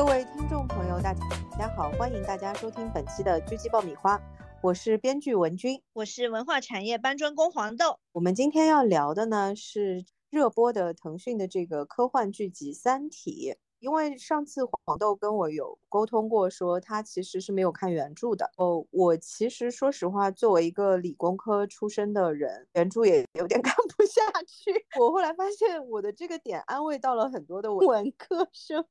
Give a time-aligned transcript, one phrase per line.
[0.00, 4.16] 各位听众朋友，大家好，欢迎大家收听本期的《狙击爆米花》，
[4.62, 7.98] 我是编剧文君，我是文化产业搬砖工黄豆。
[8.12, 13.52] 我们今天要聊的呢是热播的腾讯的这个科幻剧集《三体》。
[13.78, 18.50] 因为上次黄豆跟我有沟通过，说他其实是没有看原著的。
[18.56, 24.72] 哦，我其实说实话，作为一个理工科出身的人，原著也有点看不下去。
[24.98, 28.82] 我后来发现，我的这个点安慰到了很多的文科生。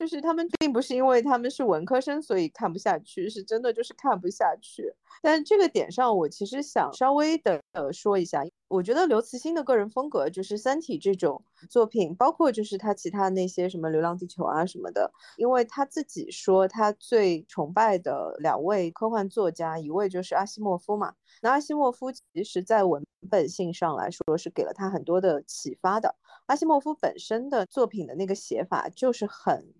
[0.00, 4.90] 就是他们并不是因为他们是文科生所以看不下去，是真的就是看不下去。
[5.20, 21.12] 但这个点上，我其实想稍微的呃说一下，我觉得刘慈欣的个人风格，就是《三体》这种作品，包括就是他其他那些什么《流浪地球》啊什么的，因为他自己说他最崇拜的两位科幻作家，一位就是阿西莫夫嘛。
[21.42, 26.16] 那阿西莫夫其实在文本性上来说是给了他很多的启发的。
[26.46, 29.74] 阿西莫夫本身的作品的那个写法就是很。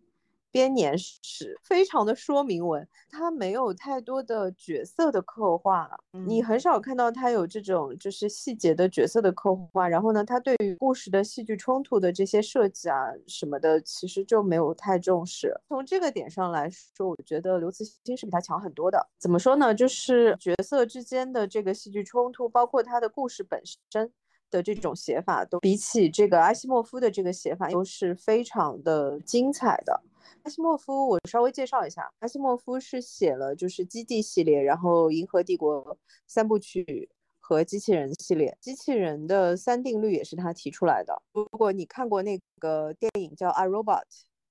[0.53, 5.89] 编年史非常的说明文，它没有太多的角色的刻画，
[6.27, 9.89] 你很少看到它有这种就是细节的角色的刻画。
[9.89, 15.55] 然后呢，他对于故事的戏剧冲突的这些设计啊什么的，其实就没有太重视。
[15.69, 19.09] 从这个点上来说，我觉得刘慈欣是比他强很多的。
[19.19, 19.75] 怎么说呢？
[19.75, 24.13] 就是角色之间的这个戏剧冲突，包括他的故事本身
[24.51, 30.03] 的这种写法，都比起这个阿西莫夫的这个写法，都是非常的精彩的。
[30.43, 35.85] 阿西莫夫，我稍微介绍一下，阿西莫夫是写了就是《基地》系列，然后《银河帝国》
[36.27, 41.21] 三部曲和《机器人》系列，《机器人》的三定律也是他提出来的。
[41.33, 44.03] 如果你看过那个电影叫《I Robot》，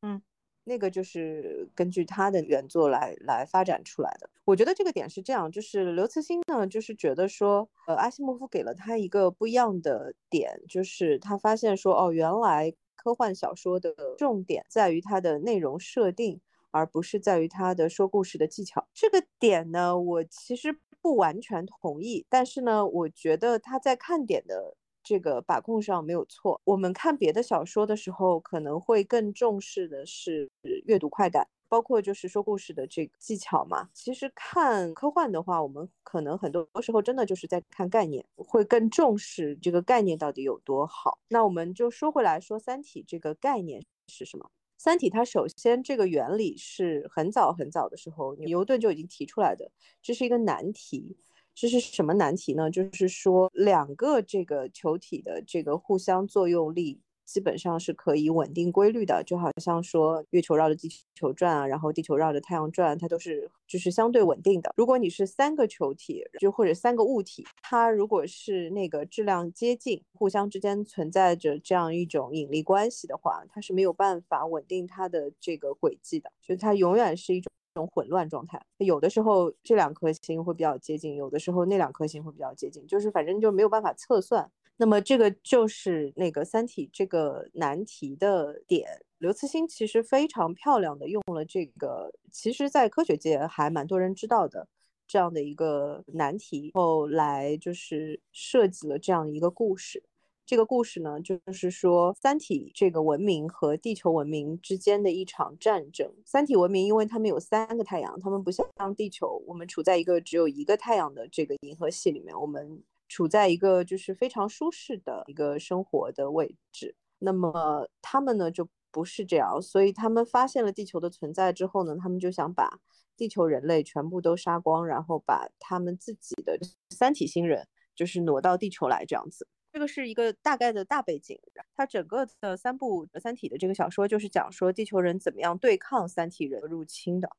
[0.01, 0.21] 嗯，
[0.63, 4.29] 那个就是根据他的原作来来发展出来的。
[4.45, 12.73] 我觉得这个点是这样，就是刘慈欣呢，就是觉得说，呃，阿西莫夫给了他一个不一样的点，就是他发现说，哦，原来。
[13.01, 18.85] 科幻小说的重点在于它的内容设定，而不是在于它的说故事的技巧。
[18.93, 26.59] 这个点呢，我其实不完全同意，但是呢，我觉得他在看点的这个把控上没有错。
[26.65, 30.51] 我们看别的小说的时候，可能会更重视的是
[30.85, 31.47] 阅读快感。
[31.69, 41.19] 包括就是说故事的这个技巧嘛，其实看科幻的话，我们可能很多时候真的就是在看概念，会更重视这个概念到底有多好。
[41.29, 44.45] 那我们就说回来说《三体》这个概念是什么？
[44.77, 51.15] 《三体》它首先这个原理是很早很早的时候牛顿就已经提出来的，这是一个难题。
[51.53, 52.71] 这是什么难题呢？
[52.71, 57.01] 就是说两个这个球体的这个互相作用力。
[57.29, 64.73] 基本上是可以稳定规律的，就好像说月球绕着地球转啊，然后地球绕着太阳转，它都是就是相对稳定的。
[64.75, 78.59] 如果你是三个球体，就或者三个物体，它如果是那个质量接近，互相之间存在着这样一种引力关系的话，它是没有办法稳定它的这个轨迹的，就是它永远是一种种混乱状态。
[78.79, 84.49] 有的时候这两颗星会比较接近，有的时候那两颗星会比较接近，就是反正就没有办法测算。
[84.81, 88.87] 那么这个就是那个《三体》这个难题的点。
[89.17, 94.69] 刘慈欣其实非常漂亮的用了这个，其实，在科学界还蛮多人知道的
[95.05, 100.01] 这样的一个难题，后来就是设计了这样一个故事。
[100.45, 106.09] 这个故事呢，就是说三体这个文明和地球文明之间的一场战争。
[106.23, 108.65] 三体文明因为他们有三个太阳，他们不像
[108.95, 112.81] 地球，我们处在一个只有一个太阳的这个银河系里面，我们。
[113.09, 122.79] 处在一个就是非常舒适的一个生活的位置，那么他们呢就不是这样，所以他们发现了地球的存在之后呢，他们就想把
[123.17, 126.57] 地球人类全部都杀光，然后把他们自己的
[126.89, 129.45] 三体星人就是挪到地球来这样子。
[129.71, 131.39] 这个是一个大概的大背景，
[131.75, 137.29] 它整个的三部三体的这个小说就是讲说地球人怎么样对抗三体人入侵的。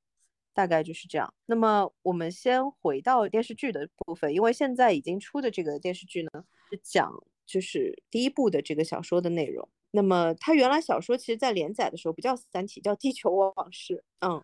[0.53, 1.33] 大概就是这样。
[1.47, 6.31] 那么我们先回到电视剧的部分，因为现在已经出的这个电视剧呢，
[6.71, 7.13] 是讲
[7.47, 9.69] 就是第一部的这个小说的内容。
[9.93, 14.05] 那么它原来小说其实在连载的时候不叫《三体》，叫《地球往事》。
[14.27, 14.43] 嗯，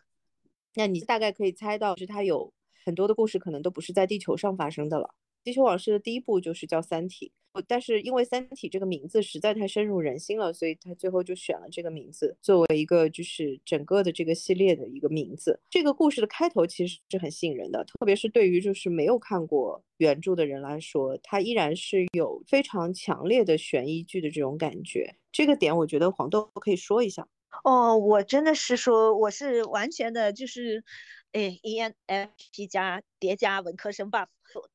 [0.74, 2.52] 那你大概可以猜到，是它有
[2.84, 5.14] 很多的故事可能都不是在地球上发生的了。
[5.44, 7.28] 《地球往事》的第一部就是叫《三体》，
[7.66, 15.60] 但是因为《三体》这个名字实在太深入人心了，所以他最后就选了这个名字作为一个就是整个的这个系列的一个名字。
[15.70, 25.14] 这个故事的开头其实是很吸引人的，特别是对于就是没有看过原著的人来说，它依然是有非常强烈的悬疑剧的这种感觉。
[25.32, 27.26] 这个点我觉得黄豆可以说一下。
[27.64, 30.84] 哦，我真的是说，我是完全的，就是
[31.32, 34.28] 哎，ENFP 加叠加文科生 buff，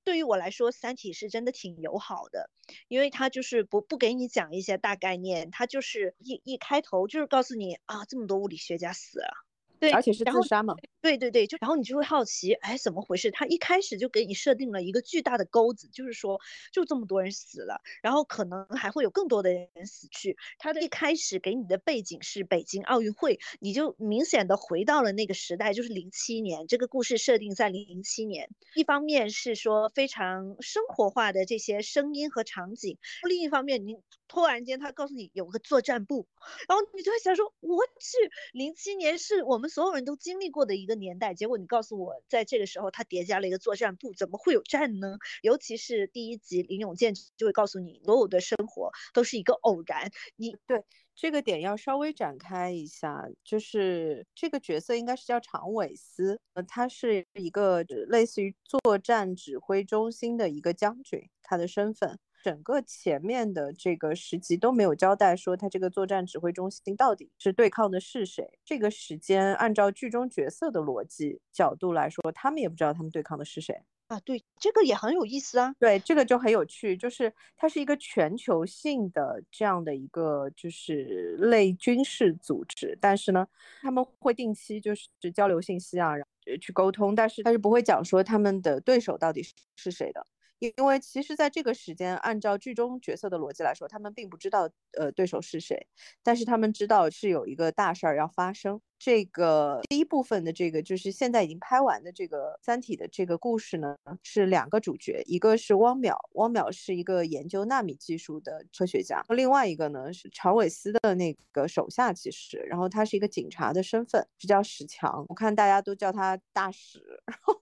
[0.04, 2.50] 对于我来说，《三体》是真的挺友好的，
[2.88, 9.51] 因为它就是不不给你讲一些大概念，它就是一一开头就是告诉你啊，这么多物理学家死了。
[9.82, 10.76] 对，而且是自杀嘛？
[11.02, 13.32] 对对对，就然后你就会好奇，哎，怎么回事？
[13.32, 16.40] 他一开始就给你设定了一个巨大的钩子，就是说，
[16.72, 20.38] 就这么多人死了，然后可能还会有更多的人死去。
[20.60, 26.68] 他的一开始给你的背景是北京奥运会，你就明显的回到了那个时代，就是零七年。
[26.68, 33.96] 这个故事设定在零零七年，一方面是说非常生活化的这些声音和场景，另一方面你。
[34.34, 36.26] 突然间，他告诉你有个作战部，
[36.70, 38.16] 然后你就会想说：“我去，
[38.54, 45.18] 零七年是我们所有人都经历过的一个年代。”结果你告诉我，在这个时候他叠加了一个作战部，怎么会有战呢？
[45.42, 50.12] 尤其是第一集，林永健就会告诉你，所有的生活都是一个偶然。
[50.36, 50.84] 你对
[51.16, 62.20] 这个点要稍微展开一下，就是这个角色应该是叫常伟思，呃，他是一个类似于作战指挥中心的一个将军，他的身份。
[62.44, 68.60] 整个前面的这个十集都没有交代说他这个作战指挥中心到底是对抗的是谁。
[68.66, 74.20] 这个时间按照剧中角色的逻辑角度来说，他们也不知道他们对抗的是谁啊。
[74.22, 75.74] 对，这个也很有意思啊。
[75.80, 83.48] 对，这个就很有趣，就是它是一个全球性的这样的一个就是类军事组织，但是呢，
[83.82, 89.42] 他们会定期就是交流信息啊，然后去沟通，但是他是不会讲说他们的对手到底
[89.76, 90.26] 是谁的。
[90.62, 95.88] 因为其实，在这个时间，按照剧中角色的逻辑来说，他们并不知道，呃，对手是谁，
[96.22, 98.80] 但是他们知道是有一个大事儿要发生。
[99.00, 117.60] 这个第一部分的这个，就是现在已经拍完的这个《三体》的这个故事呢，是两个主角，一个是汪淼，汪淼是一个研究纳米技术的科学家，另外一个呢是常伟思的那个手下，其实，然后他是一个警察的身份，是叫史强，我看大家都叫他大史， 然后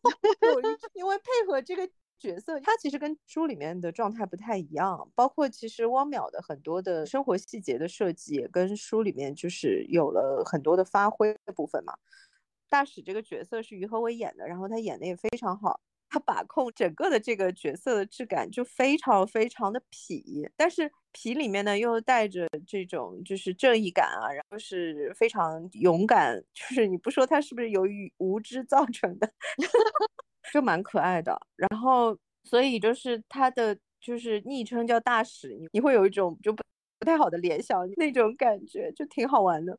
[0.93, 1.89] 因为配合这个。
[2.19, 11.93] 角色他其实跟书里面的状态不太一样，包括其实汪淼的很多的生活细节的设计也跟书里面就是有了很多的发挥的部分嘛。
[12.69, 29.31] 大使这个角色是于和伟演的，然后他演的也非常好，他把控整个的这个角色的质感就非常非常的痞，但是痞里面呢又带着这种就是正义感啊，然后是非常勇敢，就是你不说他是不是由于无知造成的？
[30.53, 36.63] 就蛮可爱的，然后所以就是他的就是昵称叫大使，你你会有一种就不
[36.99, 39.77] 不太好的联想那种感觉，就挺好玩的。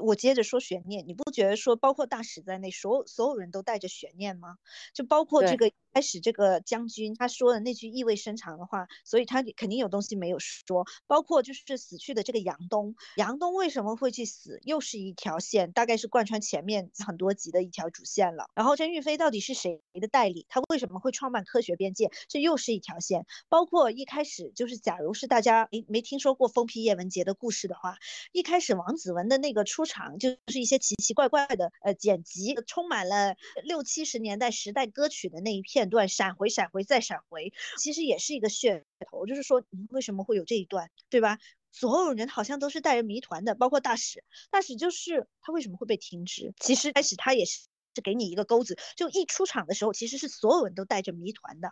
[0.00, 4.56] 我接着说悬念，你不觉得说包括大使在内，所有所有人都带着悬念吗？
[4.92, 10.84] 就包括这个开始这个将军他说的那句意味深长的话，所以他肯定有东西没有说。
[11.06, 18.50] 包括就是死去的这个杨东，杨东为什么会去死，又是一条线，大概是贯穿前面很多集的一条主线了。
[18.54, 20.44] 然后甄玉飞到底是谁的代理？
[20.48, 22.10] 他为什么会创办科学边界？
[22.28, 23.24] 这又是一条线。
[23.48, 27.96] 包括一开始就是，假如是大家没没听说过封皮叶文洁的故事的话，
[28.32, 29.84] 一开始王子文的那个出。
[29.84, 41.38] 场就是一些奇奇怪怪的呃剪辑，充满了六七十年代时代歌曲的那一片段，闪回闪回再闪回，其实也是一个噱头，就是说为什么会有这一段，对吧？
[41.70, 46.54] 所有人好像都是带着谜团的，包括大使，大使就是他为什么会被停职？
[46.60, 51.70] 其实开始他也是是给你一个钩子，就一出场的时候，其实是所有人都带着谜团的。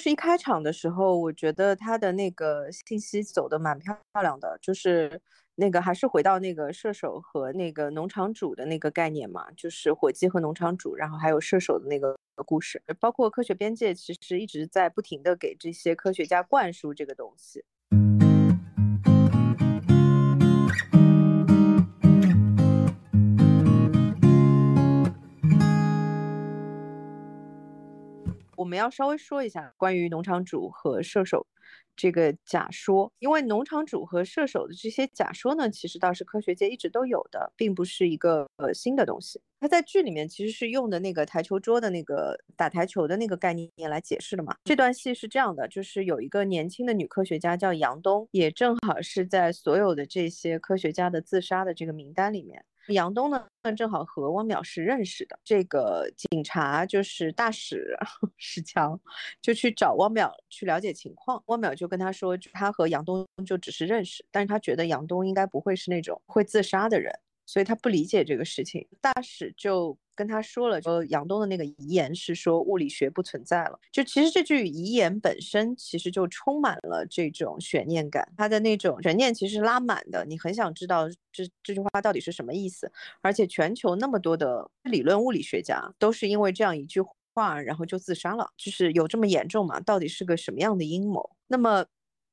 [0.00, 5.20] 是一开场的时候，我觉得他的那个信息走的蛮漂亮的，就是。
[5.56, 12.16] 那个还是回到那个射手和那个农场主的那个概念嘛，就是火鸡和农场主，然后还有射手的那个
[12.46, 17.62] 故事，包括科学边界，其实一直在不停的给这些科学家灌输这个东西。
[28.60, 31.46] 我们要稍微说一下关于农场主和射手。
[31.96, 39.40] 这个假说，因为农场主和射手的这些假说呢，其实倒是科学界一直都有的，并不是一个呃新的东西。
[39.60, 44.54] 他在剧里面其实是用的那个台球桌的那个打台球的那个概念来解释的嘛。
[44.64, 52.62] 这段戏是这样的，就是有一个年轻的女科学家叫杨东，也正好是在所有的这些科学家的自杀的这个名单里面。
[52.88, 53.46] 杨东呢，
[53.76, 55.38] 正好和汪淼是认识的。
[55.44, 57.96] 这个警察就是大使
[58.36, 58.98] 史强，
[59.40, 61.42] 就去找汪淼去了解情况。
[61.46, 67.12] 汪淼就跟他说，他和杨东就只是认识，但是他觉得杨东应该不会是那种会自杀的人，
[67.50, 68.86] 所以他不理解这个事情。
[69.00, 73.76] 大使就跟他说了，说杨东的那个遗言是说物理学不存在了。
[73.90, 82.92] 就其实这句遗言本身其实就充满了这种悬念感，他的那种悬念其实拉满的，你很想知道这这句话到底是什么意思。
[83.20, 87.00] 而且全球那么多的理论物理学家都是因为这样一句
[87.34, 89.80] 话，然后就自杀了，就是有这么严重吗？
[89.80, 91.30] 到底是个什么样的阴谋？
[91.48, 91.84] 那么。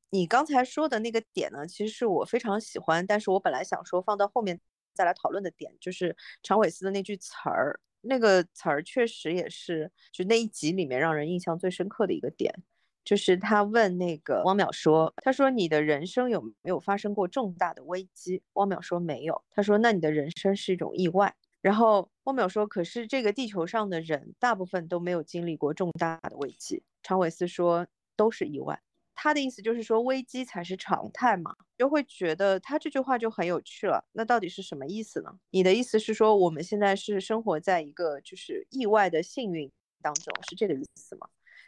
[0.09, 4.57] 你刚才说的那个点呢，其实是我非常喜欢，但是我本来想说放到后面
[4.98, 12.51] 再来讨论的点，就是常伟思的那句词儿，那个词儿确实也是就那一集里面让人印象最深刻的一个点，
[13.06, 18.42] 就是他问那个汪淼说，他说你的人生有没有发生过重大的危机？
[18.54, 21.36] 汪淼说没有，他说那你的人生是一种意外。
[21.62, 26.84] 然后汪淼说，可是这个地球上的人大部分都没有经历过重大的危机。
[27.04, 28.80] 常伟思说都是意外。
[29.19, 34.07] 他的意思就是说，危机才是常态嘛，就会觉得他这句话就很有趣了。
[34.13, 35.31] 那到底是什么意思呢？
[35.50, 39.71] 你的意思是说，我们现在是生活在一个就是意外的幸运
[40.03, 41.27] 当中，是这个意思吗？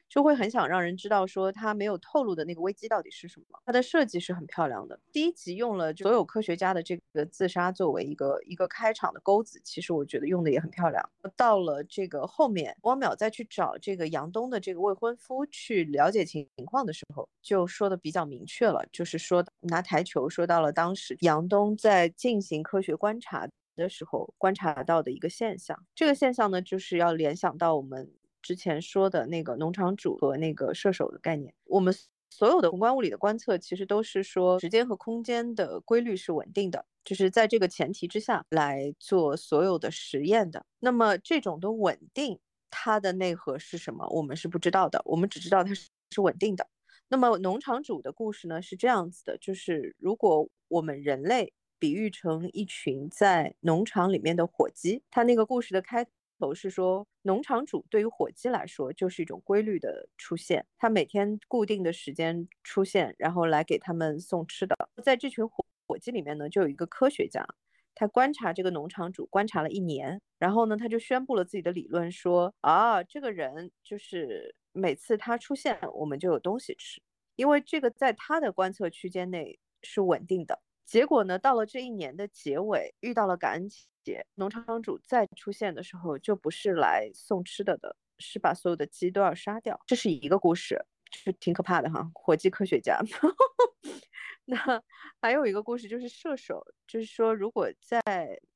[0.10, 3.46] 就会很想让人知道，说他没有透露的那个危机到底是什么。
[3.66, 5.00] 它的设计是很漂亮的。
[5.12, 11.08] 第一集用了所有科学家的这个自杀作为一个一个开场的钩子，其实我觉得用的也很漂亮。
[11.38, 25.86] 到了这个后面，汪淼再去找这个杨东的这个未婚夫去了解情况的时候，就说的比较明确了，就是说拿台球说到了当时杨东在进行科学观察的时候观察到的一个现象。
[25.94, 28.12] 这个现象呢，就是要联想到我们。
[28.42, 31.94] 之前说的那个农场主和那个射手的概念，我们
[32.30, 40.66] 所有的宏观物理的观测其实都是说时间和空间的规律是稳定的，就是在这个前提之下来做所有的实验的。
[40.80, 44.08] 那么这种的稳定，它的内核是什么？
[44.10, 46.68] 我们是不知道的，我们只知道它是是稳定的。
[47.08, 56.06] 那么农场主的故事呢是这样子的，就是如果我们人类比喻成一群在农场里面的火鸡，它那个故事的开。
[56.40, 64.76] 头是说，农场主对于火鸡来说就是一种规律的出现，他每天固定的时间出现，然后来给他们送吃的。
[65.04, 67.46] 在这群火火鸡里面呢，就有一个科学家，
[67.94, 77.02] 他观察这个农场主，观察了一年，然后呢，他就宣布了自己的理论，说啊，这个人就是每次他出现，我们就有东西吃，
[77.36, 80.62] 因为这个在他的观测区间内是稳定的。
[80.90, 83.70] 结果呢，到了这一年的结尾，遇到了感恩
[84.04, 84.26] 节。
[84.34, 89.80] 农场主再出现的时候，就不是来送吃的的，是把所有的鸡都要杀掉。
[89.86, 92.10] 这是一个故事，是挺可怕的哈。
[92.16, 93.00] 火鸡科学家。
[94.46, 94.82] 那
[95.22, 98.02] 还有一个故事，就是射手，就是说，如果在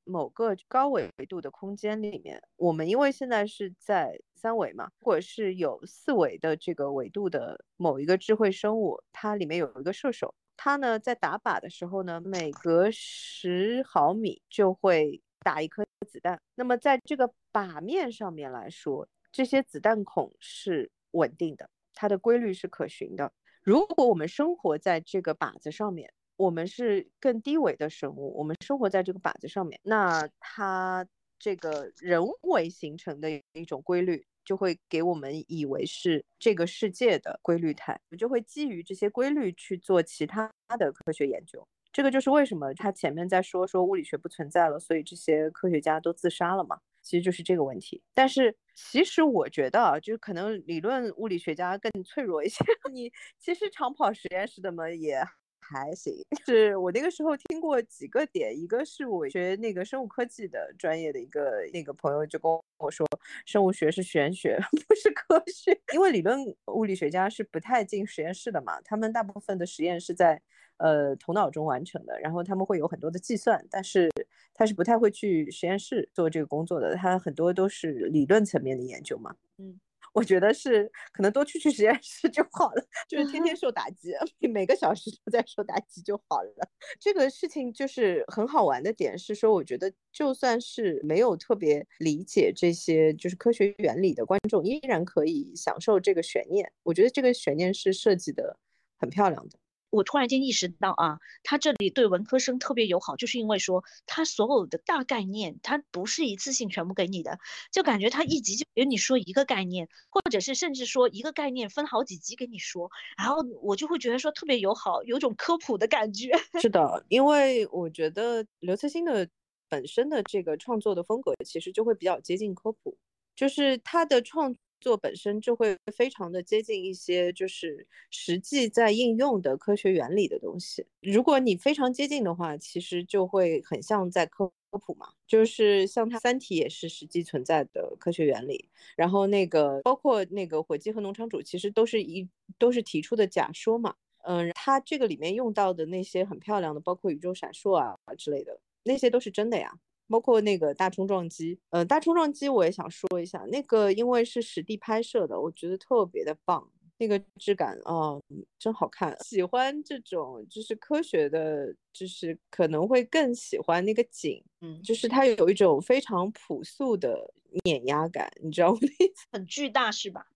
[0.03, 15.22] 某个高纬度的空间里面，我们因为现在是在三维嘛，或者是有四维的这个维度的某一个智慧生物，它里面有一个射手，它呢在打靶的时候呢，每隔十毫米就会。
[15.45, 23.29] 打一颗子弹，那么在这个靶面上面来说，这些子弹孔是稳定的，它的规律是可循的。
[23.62, 31.05] 如果我们生活在这个靶子上面，我们是更低维的生物，我们生活在这个靶子上面，那它
[31.38, 41.65] 这个人为形成的一种规律，就会给我们以为是这个世界的规律态，我们就会基于这些规律去做其他的科学研究。
[41.91, 46.79] 这个就是为什么他前面在说说物理学不存在了，所以这些科学家都自杀了嘛？
[47.03, 48.01] 其实就是这个问题。
[48.13, 52.63] 但是其实我觉得啊，就是可能理论物理学家更脆弱一些。
[52.91, 55.23] 你其实长跑实验室的嘛也
[55.63, 56.13] 还行。
[56.46, 63.08] 是我那个时候听过几个点，一个是我学那个生物科技的专业的一个那个朋友就跟我说，
[63.46, 65.79] 生物学是玄学， 不是科学。
[65.93, 70.41] 因为理论物理学家是不太进实验室的嘛，他们大部分的实验是在。
[70.77, 74.10] 呃，头脑中完成的，然后他们会有很多的计算，但是
[74.55, 79.36] 他是不太会去实验室做这个工作的，他很多都是理论层面的研究嘛。
[79.60, 79.79] 嗯，
[80.13, 84.13] 我觉得是可能多去去实验室就好了， 就是天天 受打击，
[84.48, 86.70] 每个小时都在受打击就好了。
[87.00, 96.72] 这个事情就是很好玩的点是说，我觉得就算是没有特别理解这些就是科学原理的观众，依然可以享受这个悬念。
[96.84, 98.58] 我觉得这个悬念是设计的
[99.00, 99.58] 很漂亮的。
[99.93, 107.38] 我突然间意识到啊，他这里对文科生特别友好，就是因为说他所有的大概念，他不是一次性全部给你的，
[107.71, 116.31] 就感觉他一集就给你说一个概念，或者是甚至说一个概念分好几集给你说，然后我就会觉得说特别友好，有种科普的感觉。
[116.59, 119.29] 是的，因为我觉得刘慈欣的
[119.69, 122.97] 本身的这个创作的风格其实就会比较接近科普，
[123.35, 124.55] 就是他的创。
[124.83, 130.85] 作本身就会非常的接近一些就是实际在应用的科学原理的东西。
[131.01, 142.27] 如果你非常接近的话，其实就会很像在科普嘛，就是像它《三体》也是实际存在的科学原理，然后那个包括那个火鸡和农场主，其实都是一
[142.59, 143.95] 都是提出的假说嘛。
[144.25, 149.71] 嗯，它这个里面用到的那些很漂亮的，包括宇宙闪烁啊之类的，那些都是真的呀。
[150.13, 158.20] 包括那个大冲撞机，呃，大冲撞机我也想说一下，那个因为是实地拍摄的，我觉得特别的棒，那个质感啊，
[158.60, 159.17] 真好看。
[159.24, 168.79] 喜欢这种就是科学的，就是可能会更喜欢那个景，嗯，就是它有一种非常朴素的碾压感，你知道吗？
[169.34, 170.27] 很巨大是吧？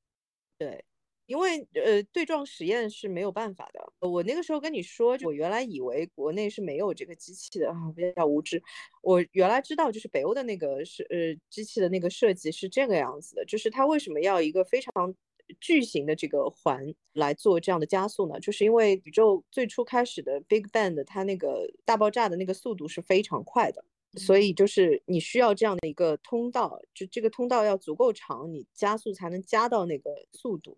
[0.57, 0.84] 对。
[1.27, 4.10] 因为呃，对撞实验是没有办法的。
[4.10, 8.63] 我那个时候跟你说，我原来以为国内是没有这个机器的啊，比较无知。
[9.01, 15.13] 我原来知道，就是北欧的那个是呃机器的那个设计是这个样子的，就是它为什么要一个非常
[15.60, 18.39] 巨型的这个环来做这样的加速呢？
[18.39, 23.84] 就是因为宇宙最初开始的 Big Bang，的它那个大爆炸的那个速度是非常快的，
[24.17, 30.77] 所以就是你需要这样的一个通道，就这个通道要足够长，你加速才能加到那个速度。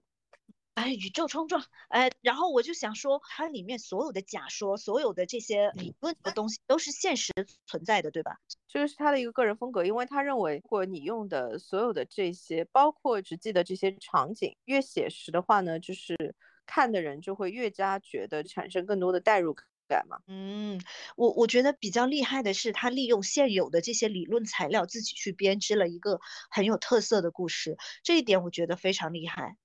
[0.79, 7.33] 哎，宇宙冲撞，哎，然后我就想说，它里面所有的假说，所有的这些理论的东西，都是现实
[7.65, 8.37] 存在的，对吧？
[8.65, 16.15] 这个是他的一个个人风格，因为他认为，如果你用的所有的这些，包括实际的这些场景越写实的话呢，就是
[16.65, 19.53] 看的人就会越加觉得产生更多的代入
[19.89, 20.19] 感嘛。
[20.27, 20.79] 嗯，
[21.17, 29.57] 我我觉得比较厉害的是，他利用现有的这些理论材料，自己去编织了一个很有特色的故事，这一点我觉得非常厉害。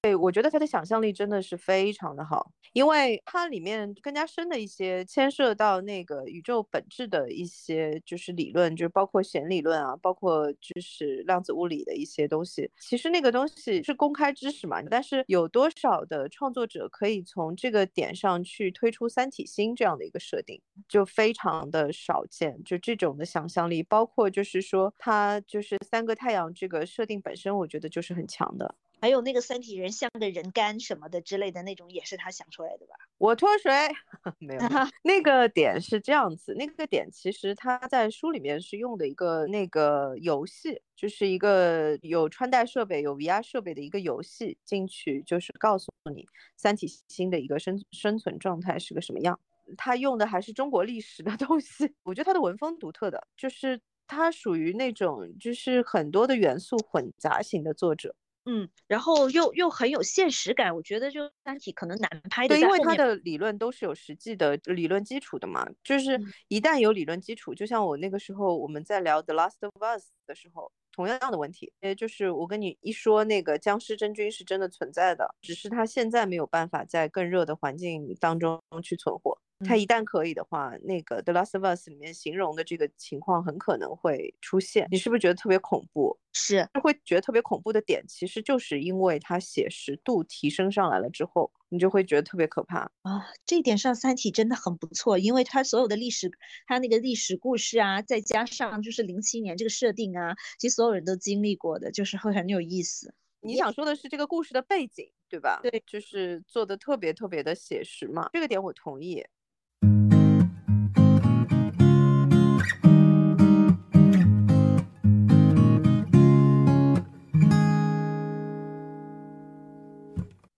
[0.00, 12.70] 对，我觉得他的想象力真的是非常的好，因为它里面更加深的一些牵涉到那个宇宙本质的一些就是理论，就是包括弦理论啊，包括就是量子物理的一些东西。
[12.80, 22.62] 其实那个东西是公开知识嘛，但是有多少的创作者可以从这个点上去推出三体星这样的一个设定，就非常的少见。
[22.64, 28.74] 就这种的想象力，包括就是说它就是三个太阳这个设定本身，我觉得就是很强的。
[29.04, 32.94] 还有那个三体人像个人干什么的之类的那种，也是他想出来的吧？
[33.18, 33.70] 我脱水
[34.40, 34.60] 没有，
[35.02, 49.38] 那个点是这样子，那个点其实他在书里面是用的一个那个游戏，就是一个有穿戴设备、有 VR 设备的一个游戏，进去就是告诉你三体星的一个生生存状态是个什么样。
[49.76, 58.14] 他用的还是中国历史的 东西，我觉得他的文风独特的，就是他属于那种就是很多的元素混杂型的作者。
[58.46, 79.38] 嗯，然后又又很有现实感，我觉得就《三体》可能难拍的，对，因为它的理论都是有实际的理论基础的嘛，就是一旦有理论基础，就像我那个时候我们在聊《The Last of Us》的时候，同样的问题，也就是我跟你一说那个僵尸真菌是真的存在的，只是它现在没有办法在更热的环境当中去存活。
[79.64, 84.86] 它一旦可以的话，那个《The Last of Us》里面形容的这个情况很可能会出现。
[84.90, 86.18] 你是不是觉得特别恐怖？
[86.32, 93.24] 是，会觉得特别恐怖的点，其实就是因为它写实度提升上来了之后，你就会觉得特别可怕啊。
[93.46, 96.30] 这一点上，《三体》真的很不错，因为它所有的历史，
[96.66, 103.14] 它那个历史故事啊，再加上就是零七年这个设定啊，其实所有人都经历过的，就是会很有意思。
[103.40, 105.60] 你想说的是这个故事的背景，对吧？
[105.62, 108.30] 对，就是做的特别特别的写实嘛。
[108.32, 109.24] 这个点我同意。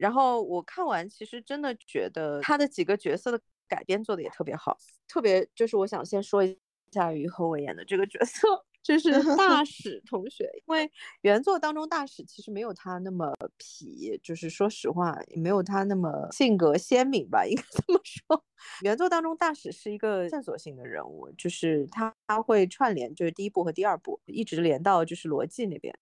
[0.07, 6.57] 然后我看完，其实真的觉得他的几个角色的改编做的也特别好，特别就是我想先说一
[6.93, 8.47] 下于和伟演的这个角色，
[8.85, 10.89] 就是大使同学，因为
[11.23, 18.45] 原作当中大使其实没有他那么痞，就是说实话也没有他那么性格鲜明吧，应该这么说。
[18.83, 25.93] 原作当中大使是一个线索性的人物，就是他他会串联，就是第一部和第二部一直连到就是罗辑那边。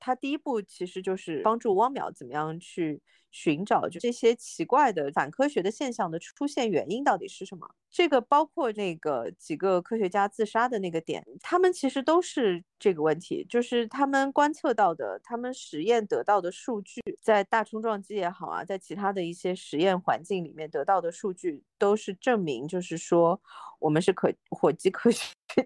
[0.00, 7.68] 他第一步其实就是帮助汪淼怎么样去寻找就这些奇怪的反科学的现象的出现原因到底是什么？
[7.88, 23.40] 这个包括那个几个科学家自杀的那个点，他们其实都是这个问题，就是他们观测到的，他们实验得到的数据，在大冲撞机也好啊，在其他的一些实验环境里面得到的数据，都是证明，就是说
[23.78, 25.64] 我们是可火鸡科学家。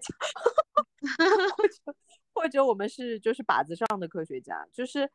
[2.35, 5.09] 或者我们是就是靶子上的科学家，就是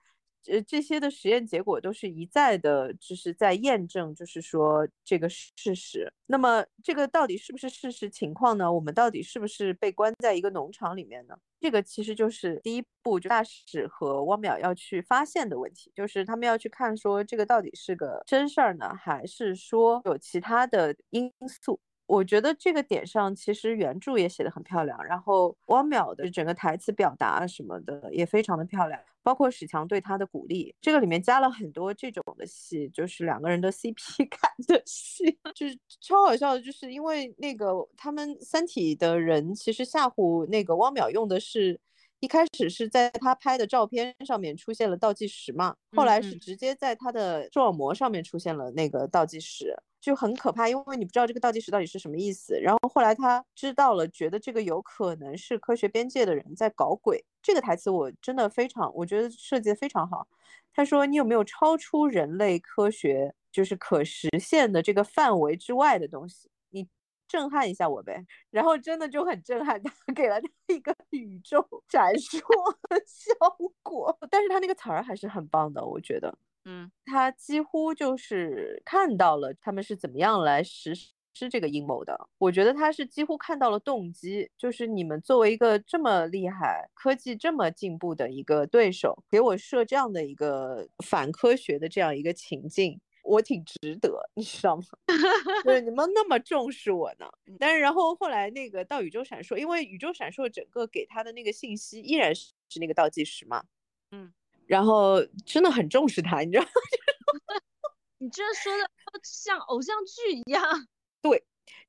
[0.47, 6.11] 呃，这些的实验结果都是一再的，就是在验证，就是说这个事实。
[6.27, 8.73] 那么这个到底是不是事实情况呢？
[8.73, 11.37] 我们到底是不是被关在一个农场里面呢？
[11.61, 21.79] 这个其实就是第一步，就大使和汪淼要去发现的问题，就是他们要去看说这个到底是个真事儿呢，还是说有其他的因素。
[22.11, 41.79] 我觉得这个点上，其实原著也写的很漂亮，然后汪淼的整个台词表达什么的也非常的漂亮，包括史强对他的鼓励，这个里面加了很多这种的戏，就是两个人的 CP 感的戏， 就是超好笑的，就是因为那个他们三体的人其实吓唬那个汪淼用的是，
[42.19, 49.77] 一开始是在他拍的照片上面出现了倒计时嘛，后来是直接在他的视网膜上面出现了那个倒计时。
[50.01, 52.59] 就很可怕，因为你不知道这个倒计时到底是什么意思。
[52.61, 57.25] 然后后来他知道了，觉得这个有可能是科学边界的人在搞鬼。
[57.43, 60.27] 这个台词我真的非常，我觉得设计的非常好。
[60.73, 66.49] 他说：“你有没有超出人类科学就是可实现的这个范围之外的东西？
[66.71, 66.87] 你
[67.27, 72.39] 震撼一下我呗。”然后真的就很震撼， 他给了他一个宇宙 闪烁
[73.05, 73.35] 效
[73.83, 74.17] 果。
[74.31, 76.33] 但是他那个词儿还是很棒的，我觉得。
[76.65, 82.29] 嗯，他几乎就是看到了他们是怎么样来实施这个阴谋的。
[82.39, 94.83] 我觉得他是几乎看到了动机，就是你们作为一个这么厉害、科技这么进步的一个对手，给我设这样的一个反科学的这样一个情境，我挺值得，你知道吗？
[95.65, 97.27] 对，你们那么重视我呢。
[97.59, 103.65] 但是然后后来那个到宇宙闪烁，因为宇宙闪烁整个给他的那个信息依然是是那个倒计时嘛。
[104.13, 104.33] 嗯。
[104.71, 106.71] 然后真的很重视他，你知道吗？
[108.19, 108.89] 你这说的
[109.25, 110.63] 像偶像剧一样。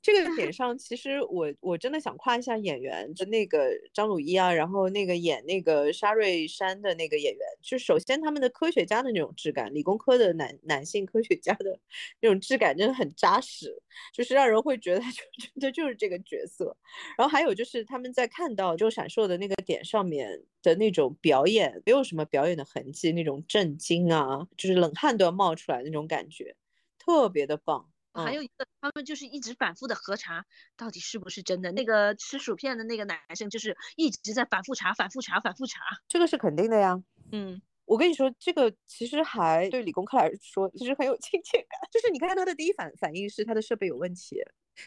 [0.03, 0.13] 对。
[0.13, 11.79] 这个 点上，其实我我真的想夸一下演员，就那个张鲁一啊，然后那个演那个沙瑞山的那个演员，就首先他们的科学家的那种质感，理工科的男男性科学家的
[12.19, 13.81] 那种质感真的很扎实，
[14.13, 16.75] 就是让人会觉得他就 真的就是这个角色。
[17.17, 26.55] 然后还有就是他们在看到就闪烁的那个点上面的那种表演，没有什么表演的痕迹，那种震惊啊，就是冷汗都要冒出来那种感觉，
[26.97, 27.90] 特别的棒。
[28.13, 30.45] 还有一个，他们就是一直反复的核查，
[30.75, 31.71] 到底是不是真的。
[31.71, 35.79] 那个吃薯片的那个男生，就是一直在反复查、反复查、反复查。
[36.07, 37.01] 这个是肯定的呀。
[37.31, 37.61] 嗯，
[37.91, 41.77] 我跟你说，这个其实还对理工科来说，其实很有亲切感。
[41.91, 44.41] 就是你看他的第一反反应是他的设备有问题。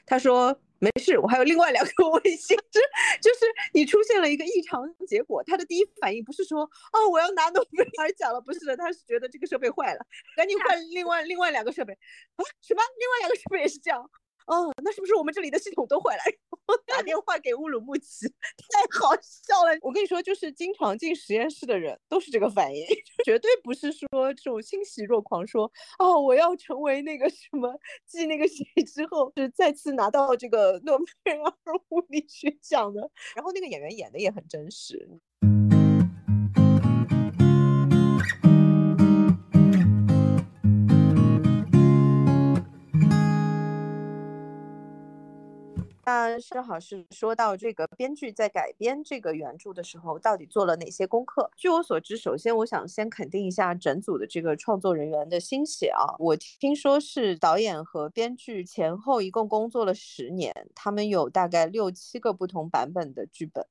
[0.07, 2.81] 他说没事，我还有另外两个卫星， 就
[3.21, 10.01] 就是你出现了一个异常结果，他的第一反应不是说哦我要拿诺贝尔奖了，不是的，他是觉得这个设备坏了，
[10.35, 12.81] 赶紧换另外另外两个设备啊什么？
[12.99, 14.11] 另外两个设备也是这样。
[14.47, 16.23] 哦，那是不是我们这里的系统都坏了？
[16.67, 19.77] 我 打电话给乌鲁木齐，太好笑了。
[19.83, 22.87] 我跟你说，就是经常进实验室的人都是这个反应，
[23.25, 27.75] 绝对不是说这种欣喜若狂，说哦，我要成为那个什么
[28.07, 31.53] 继那个谁之后是再次拿到这个诺贝尔
[31.91, 33.11] 物理学奖的。
[33.35, 35.09] 然后那个演员演的也很真实。
[46.07, 51.51] 那正好是说到这个编剧在改编这个原著的时候，到底做了哪些功课？
[51.57, 56.15] 据我所知，首先我想先肯定一下整组的这个创作人员的心血啊。
[56.19, 63.67] 我听说是导演和编剧前后一共工作了十年，他们有大概六七个不同版本的剧本。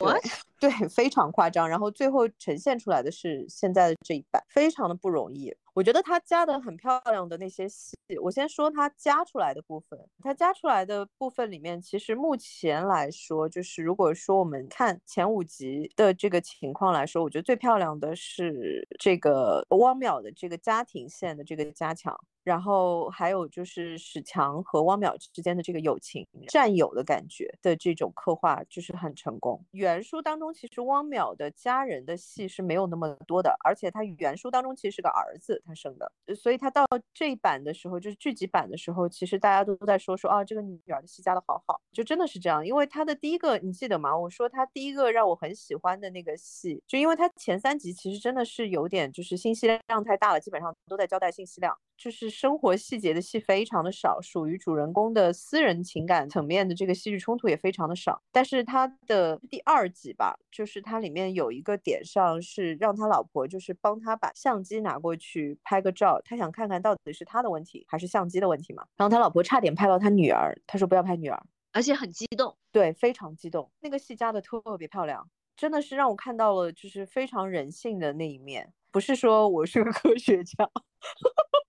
[0.00, 0.18] 我
[0.58, 5.54] 对非常夸张，然后最后呈现出来的是现在的这一版，非常的不容易。
[5.74, 9.98] 我觉得他加的很漂亮的那些戏，我先说他加出来的部分。
[10.22, 22.16] 他加出来的部分里面，其实目前来说，就是如果说我们看前五集的这个情况来说，我觉得最漂亮的是这个汪淼的这个家庭线的这个加强。
[22.44, 29.64] 然后还有就是史强和汪淼之间的这个友情、战友的感觉的这种刻画，就是很成功。
[29.70, 42.66] 原书当中其实汪淼的家人的戏是没有那么多的，而且他原书当中其实是个儿子他生的，所以他到这一版的时候，就是剧集版的时候，其实大家都在说说啊，这个女儿的戏加的好好，就真的是这样。
[42.66, 44.14] 因为他的第一个你记得吗？
[44.14, 52.33] 我说他第一个让我很喜欢的那个戏，就因为他前三集其实真的是有点就是信息量太大了，基本上都在交代信息量，就是。
[52.34, 58.20] 生活细节的戏非常的少，属于主人公的私人情感层面的这个戏剧冲突也非常的少。
[58.32, 68.84] 但是他的第二集吧，就是它里面有一个点上是让他老婆就是帮他把相机拿过去拍个照，他想看看到底是他的问题还是相机的问题嘛。
[68.96, 71.40] 然后他老婆差点拍到他女儿，他说不要拍女儿，
[71.72, 73.70] 而且很激动，对，非常激动。
[73.80, 75.28] 那个戏加的特别漂亮。
[75.56, 78.72] 真的是让我看到了就是非常人性的那一面。
[78.90, 80.68] 不是说我是个科学家。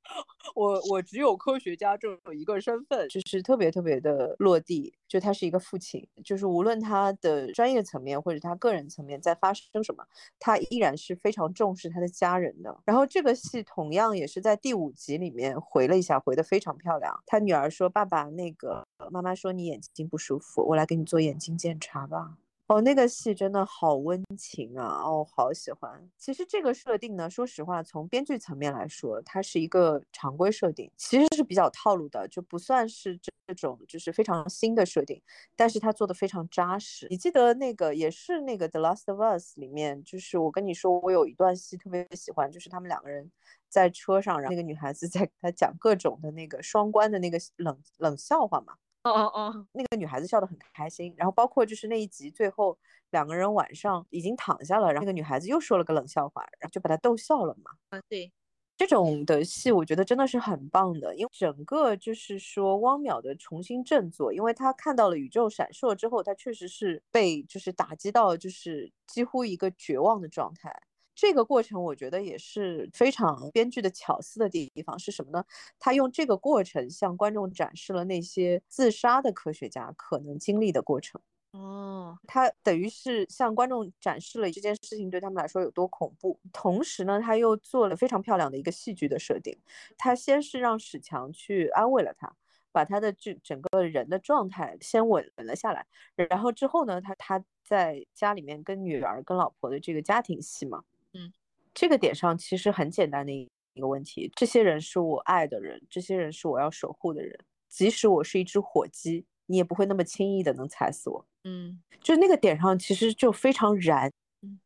[0.54, 4.94] 我我只有科学家这么一个身份，就是特别特别的落地。
[5.08, 10.04] 就他是一个父亲，就是无论他的专业层面或者他个人层面在发生什么，
[10.40, 12.78] 他依然是非常重视他的家人的。
[12.86, 17.24] 然后这个戏同样也是在第五集里面回了一下，回的非常漂亮。
[17.26, 25.04] 他女儿说：“爸爸，那个妈妈说你眼睛不舒服，我来给你做眼睛检查吧。”哦，那个戏真的好温情啊！
[25.04, 26.10] 哦，好喜欢。
[26.18, 35.22] 其实这个设定呢，说实话，从编剧层面来说，它是一个常规设定，其实是比较套路的，就不算是这种就是非常新的设定。
[35.56, 37.06] 但是它做的非常扎实。
[37.12, 43.32] 你记得那个也是那个《The Last of Us》里面，就是我跟你说，我有一段戏特别喜欢，就是他们两个人
[43.70, 48.74] 在车上，然后那个女孩子在给他讲各种的那个双关的那个冷冷笑话嘛。
[49.06, 52.78] 哦哦哦，那个女孩子笑得很开心，然后包括就是那一集最后
[53.12, 57.72] 两个人晚上已经躺下了，然后那个女孩子又说了个冷笑话，然后就把她逗笑了嘛。
[57.90, 58.32] 啊，对，
[58.78, 70.76] 这种的戏我觉得真的是很棒的，因为整个就是说汪淼的重新振作，因为他看到了宇宙闪烁之后，他确实是被就是打击到就是几乎一个绝望的状态。
[71.16, 75.44] 这个过程我觉得也是非常编剧的巧思的地方是什么呢？
[75.80, 81.20] 他用这个过程向观众展示了那些自杀的科学家可能经历的过程。
[81.52, 86.38] 哦，他等于是向观众展示了这件事情对他们来说有多恐怖。
[86.52, 89.58] 同时呢，他又做了非常漂亮的一个戏剧的设定。
[89.98, 92.36] 他先是让史强去安慰了他，
[92.74, 95.88] 把他的这整个人的状态先稳了下来。
[96.16, 100.84] 然后之后呢，他他在家里面跟女儿、跟老婆的这个家庭戏嘛。
[101.16, 101.34] 嗯，
[101.74, 111.28] 这个点上其实很简单的一一个问题，这些人是我爱的人，这些人是我要守护的人，即使我是一只火鸡，你也不会那么轻易的能踩死我。
[111.44, 114.12] 嗯，就那个点上其实就非常燃。
[114.42, 114.60] 嗯，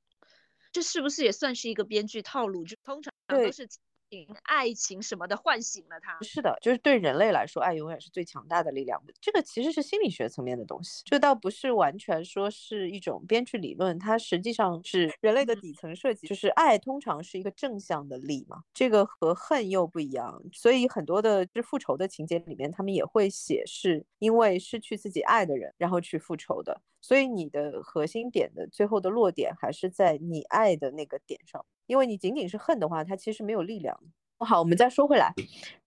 [0.71, 2.65] 这是不是也算是一个编剧套路？
[2.65, 3.67] 就通常都是。
[4.43, 9.02] 爱情什么的唤醒了他，是的，就是对人类来说，爱永远是最强大的力量。
[9.22, 16.28] 这个其实是心理学层面的东西，这倒不是完全说是一种编剧理论，它实际上是人类的底层设计。
[16.28, 20.41] 就是爱通常是一个正向的力嘛，这个和恨又不一样。
[20.52, 26.82] 所以很多的是复仇的情节里面，他们也会写是因为失去自己爱的人，然后去复仇的。
[27.02, 31.65] 所以你的核心点的最后的落点还是在你爱的那个点上。
[31.89, 33.99] 因为你仅仅是恨的话，它其实没有力量。
[34.38, 35.34] 好，我们再说回来，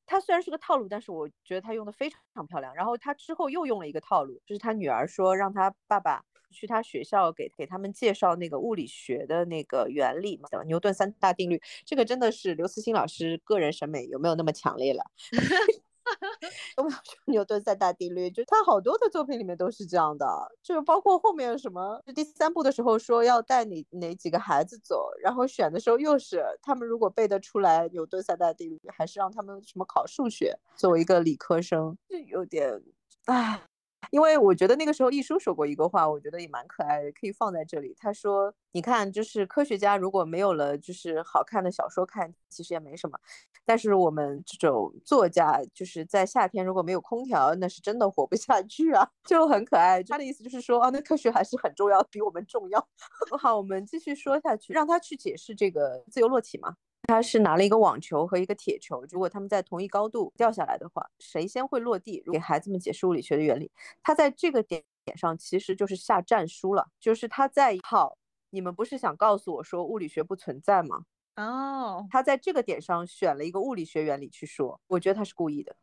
[0.05, 2.75] 他虽然是个套路，但是我觉得他用的非常漂亮。
[2.75, 11.63] 然后他之后又用了一个套路，就是他女儿说让他爸爸去他学校给给他们介绍那个物理学的那个原理嘛，牛顿三大定律。
[11.87, 15.09] 这个真的是刘慈欣老师个人审美有没有那么强烈了？
[16.05, 16.29] 哈哈，
[16.77, 18.31] 我们说牛顿三大定律？
[18.31, 20.27] 就他好多的作品里面都是这样的，
[20.63, 30.59] 就包括后面什么，就第三部的时候说要带你哪几个孩子走，然后选的时候又是他们如果背得出来牛顿三大定律，还是让他们什么考数学。
[30.75, 32.83] 作为一个理科生，就有点，
[33.27, 33.63] 唉。
[34.11, 37.95] 因为我觉得那个时候一叔说过一个话，我觉得也蛮可爱的，可以放在这里。
[37.99, 43.19] 他说：“你看，就是科学家如果没有了就是好看的小说看，其实也没什么。
[43.65, 50.03] 但是我们这种作家，就是在夏天如果没有空调，那是真的活不下去啊， 就很可爱。
[50.03, 52.87] 他的意思就是说，啊，那科学还是很重要，比我们重要。
[53.41, 56.77] 好，我们继续说下去，让他去解释这个自由落体嘛。”
[57.09, 62.23] 他是拿了一个网球和一个铁球，如果他们在同一高度掉下来的话，谁先会落地？
[62.33, 63.71] 给孩子们解释物理学的原理。
[64.03, 68.17] 他在这个点点上其实就是下战书了，就是他在好，
[68.51, 71.05] 你们不是想告诉我说物理学不存在吗？
[71.37, 75.75] 哦，他在这个点上选了一个物理学原理去说，我觉得他是故意的。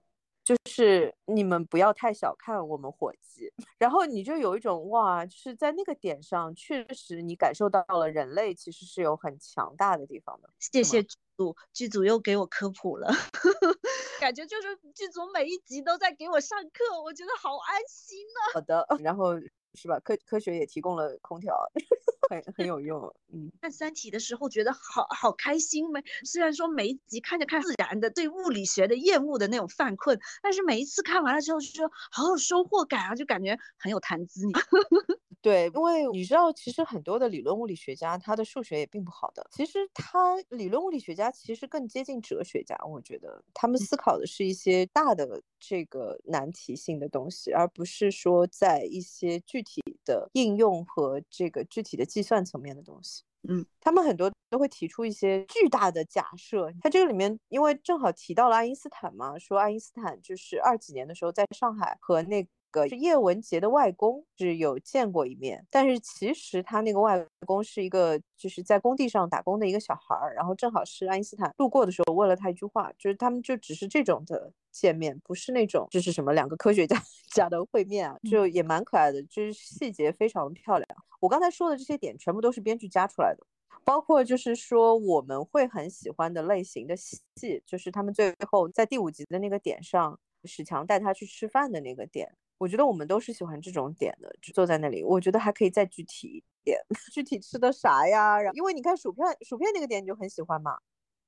[0.50, 10.50] 就是你们不要太小看我们伙计， 然后你就有一种哇，就是在那个点上，确实你感受到了人类其实是有很强大的地方的。
[10.58, 13.08] 谢谢剧组，剧组又给我科普了，
[14.20, 18.54] 感觉就是剧组每一集都在给我上课，我觉得好安心呢。
[18.56, 19.36] 好的，然后。
[19.76, 20.00] 是吧？
[20.00, 21.56] 科科学也提供了空调，
[22.30, 23.14] 很很有用。
[23.32, 26.04] 嗯，看《三体》的时候觉得好好开心没？
[26.26, 34.42] 虽然说每一集看着看自然的对物理学的厌恶的那种犯困，但是每一次看完了之后就说好有收获感啊，就感觉很有谈资。
[35.42, 39.48] 对，因为你知道，其实很多的理论物理学家他的数学也并不好的。
[39.52, 53.24] 其实他理论物理学家其实更接近哲学家，我觉得他们思考的是一些大的这个难题性的东西，而不是说在一些具体的应用和这个具体的计算层面的东西。
[53.48, 56.70] 嗯，他们很多都会提出一些巨大的假设。
[56.82, 77.02] 他这个里面，因为正好提到了爱因斯坦嘛，说爱因斯坦就是二几年的时候在上海和那个叶文洁的外公是有见过一面，但是其实他那个外公是一个就是在工地上打工的一个小孩儿，然后正好是爱因斯坦路过的时候问了他一句话，就是他们就只是这种的见面，不是那种就是什么两个科学家
[77.34, 80.88] 家的会面啊，就也蛮可爱的，就是细节非常漂亮。
[81.20, 83.46] 我刚才说的这些点全部都是编剧加出来的，
[83.84, 92.32] 包括就是说我们会很喜欢的类型的戏，就是他们最后在第五集的那个点上，史强带他去吃饭的那个点。
[92.60, 95.04] 我觉得我们都是喜欢这种点的，就坐在那里。
[95.04, 96.78] 我觉得还可以再具体一点，
[97.14, 98.40] 具体吃的啥呀？
[98.40, 100.78] 然后因为你看薯片，薯片那个点你就很喜欢嘛。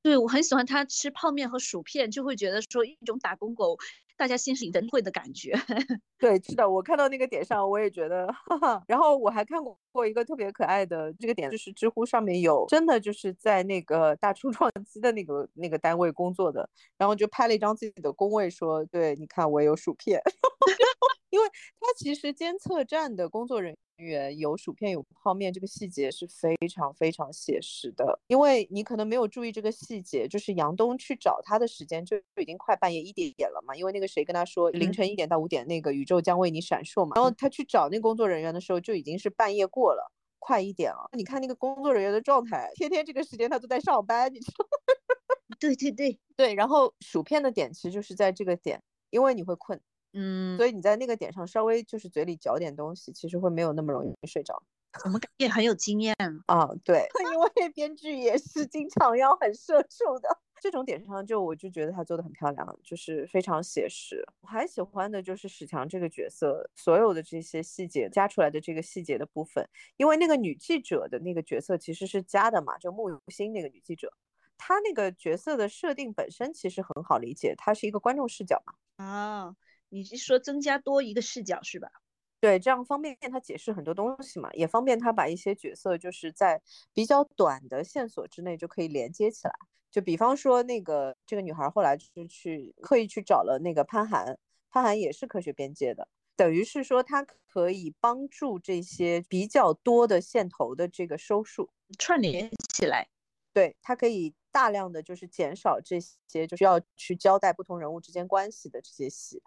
[0.04, 3.78] 对，我很喜欢他吃泡面和薯片，就会觉得说一种打工狗，
[4.18, 5.54] 大家心里灯会的感觉。
[6.18, 8.28] 对，是的，我看到那个点上，我也觉得。
[8.50, 8.84] 哈哈。
[8.88, 16.68] 然后我还看过过一个特别可爱的这个点，就是知乎上面有真的就是在那个大初创期的那个那个单位工作的，
[16.98, 20.20] 然后就拍了一张自己的工位，说：“对，你看我有薯片。
[21.32, 21.48] ”因为
[21.80, 28.20] 他其实监测站的工作人员有薯片有泡面，这个细节是非常非常写实的。
[28.28, 33.76] 因为你可能没有注意这个细节，就是杨东去找他的时间就已经快半夜一点点了嘛。
[33.76, 37.14] 因为那个谁跟他说凌晨一点到五点那个宇宙将为你闪烁嘛。
[37.16, 41.10] 然后他去找那工作人员的时候就已经是半夜过了，快一点了。
[41.16, 45.56] 你看那个工作人员的状态，天天这个时间他都在上班，你知道吗？
[45.60, 46.54] 对对对 对。
[46.56, 49.80] 然后薯片的点其实就是在这个点，因为你会困。
[50.14, 54.62] 嗯，所以你在那个点上稍微就是嘴里嚼点东西，其实会没有那么容易睡着。
[55.06, 56.14] 我们也很有经验
[56.48, 60.38] 啊，对， 因为编剧也是经常要很社畜的。
[60.62, 64.24] 这种点上，就我就觉得他做的很漂亮，就是非常写实。
[64.42, 74.14] 我还喜欢的就是史强这个角色，所有的这些细节加出来的这个细节的部分，因为那个女记者的那个角色其实是加的嘛，就穆有心那个女记者，
[74.56, 78.74] 她那个角色的设定本身其实很好理解，她是一个观众视角嘛。
[79.04, 79.56] 啊。
[79.92, 81.92] 你是说增加多一个视角是吧？
[82.40, 86.60] 对，这样方便他解释很多东西嘛，也方便他把一些角色就是在
[86.92, 89.54] 比较短的线索之内就可以连接起来。
[89.92, 103.10] 就比方说那个这个女孩后来就是去刻意去找了那个潘寒，潘寒也是科学边界的，等于是说他可以帮助这些比较多的线头的这个收束串联起来。
[103.54, 109.44] 对他可以大量的就是减少这些就是要去交代不同人物之间关系的这些戏。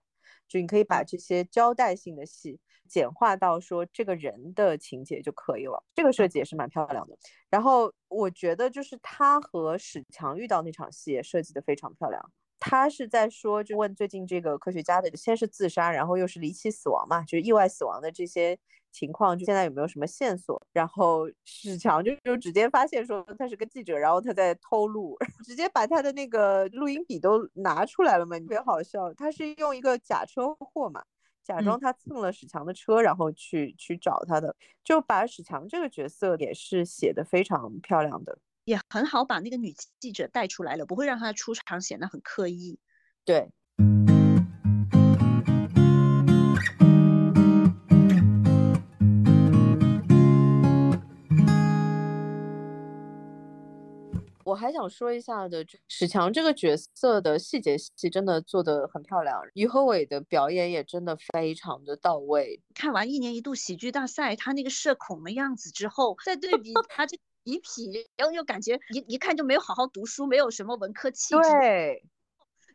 [0.49, 7.17] 就你可以把这些交代性的戏简化到说这个人的情节就可以了，这个设计也是蛮漂亮的。
[7.51, 12.33] 然后我觉得就是他和史强遇到那场戏也设计的非常漂亮。
[12.61, 18.59] 他是在说，就问最近这个科学家的，先是自杀，然后又是离奇死亡嘛，就是意外死亡的这些
[18.95, 20.59] 情况，就现在有没有什么线索？
[20.73, 29.13] 然后史强就就直接发现说他是个记者，然后他在偷录， 直接把他的那个录音笔都拿出来了嘛，特别好笑。
[29.15, 31.03] 他是用一个假车祸嘛，
[31.43, 34.55] 假装他蹭了史强的车，然后去去找他的，
[34.85, 38.39] 就把史强这个角色也是写的非常漂亮的。
[38.65, 42.79] 也很好把那个女记者带出来了，不会让她出场显得很刻意。
[43.27, 43.51] 对。
[54.55, 62.63] 我还想说一下的，史强这个角色的细节戏真的做得很漂亮，于和伟的表演也真的非常的到位。
[62.73, 67.19] 看完一年一度喜剧大赛他那个社恐的样子之后，再对比 他这。
[67.43, 71.43] 皮痞，然后又感觉一一看就没有好好读书，没有什么文科气质。
[71.43, 72.03] 对，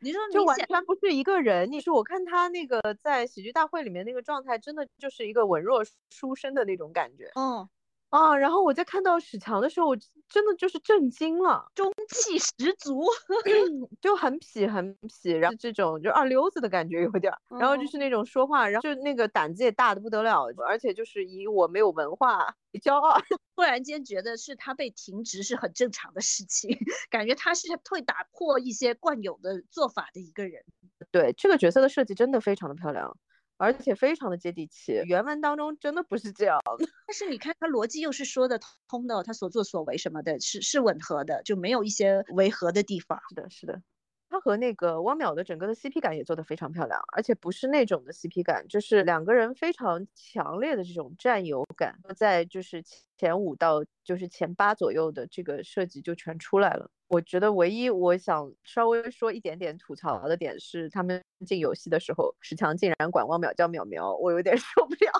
[0.02, 1.72] 你说就完全不是一个人。
[1.72, 7.32] 你说我看他那个在喜剧大会里面那个状态，真的就是一个文弱书生的那种感觉。
[7.36, 7.68] 嗯。
[8.10, 13.04] 啊，然后我在看到史强的时候，我真的就是震惊了，中气十足，
[14.02, 23.16] 就很痞很痞，然后这种就二流子的感觉有点， 然后就是那种说话，然后就那个胆子也大的不得了，而且就是以我没有文化骄傲，
[23.56, 26.76] 突然间觉得是他被停职是很正常的事情，
[27.12, 30.64] 感觉他是会打破一些惯有的做法的一个人。
[31.12, 33.16] 对，这个角色的设计真的非常的漂亮。
[33.60, 36.88] 而且非常的接地气，原文当中真的不是这样的。
[37.06, 43.20] 但是你看他逻辑又是说得通的，他所作所为什么的，是是吻合的，就没有一些违和的地方。
[43.30, 43.82] 是的，是的。
[44.30, 52.84] 他和那个汪淼的整个的 CP 感也做得非常漂亮，而且不是那种的 CP 感，就是两个人非常强烈的这种占有感，在就是
[53.18, 56.90] 前五到就是前八左右的这个设计就全出来了。
[57.08, 65.12] 我觉得唯一我想稍微说一点点吐槽的点是，他们进游戏的时候，史强竟然管汪淼叫淼淼，我有点 受不了。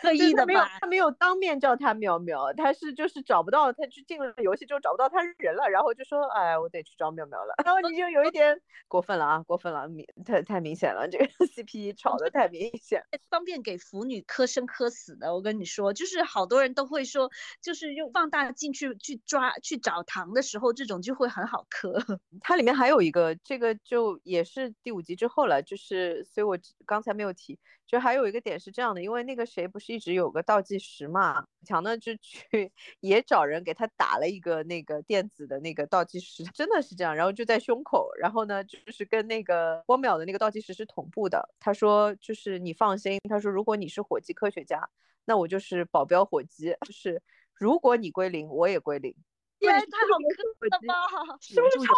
[0.00, 0.68] 刻意的吧？
[0.80, 7.54] 他没有当面叫他喵喵，他是就是找不到，他去进了游戏之后找不到他人了，然后就说，哎，我得去找喵喵了。
[7.64, 15.34] 然后你就有一点 过分了啊，过分了，明太太明显了，这个 CP 炒的太明显， 方便给腐女磕生磕死的。
[15.34, 17.30] 我跟你说，就是好多人都会说，
[17.60, 21.92] 就是用放大镜去去抓去找糖的时候，这种就会很好磕。
[22.40, 27.58] 它里面还有一个，这个就也是第五集之后了，就是所以我刚才没有提。
[27.90, 32.70] 就还有一个点是这样的，因为那个谁不是一直有个倒计时嘛，强呢就去
[33.00, 41.52] 也找人给他打了一个那个电子的那个倒计时，真的是这样，然后就在胸口，然后呢就是跟那个光秒的那个倒计时是同步的。
[41.58, 44.88] 他说就是你放心，他说如果你是火鸡科学家，
[45.24, 47.20] 那我就是保镖火鸡，就是
[47.54, 49.12] 如果你归零，我也归零。
[49.58, 51.36] 天，太好磕了吧？
[51.40, 51.92] 是不是超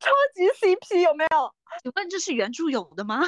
[0.00, 1.54] 超级 CP 有没有？
[1.82, 3.22] 请问这是原著有的吗？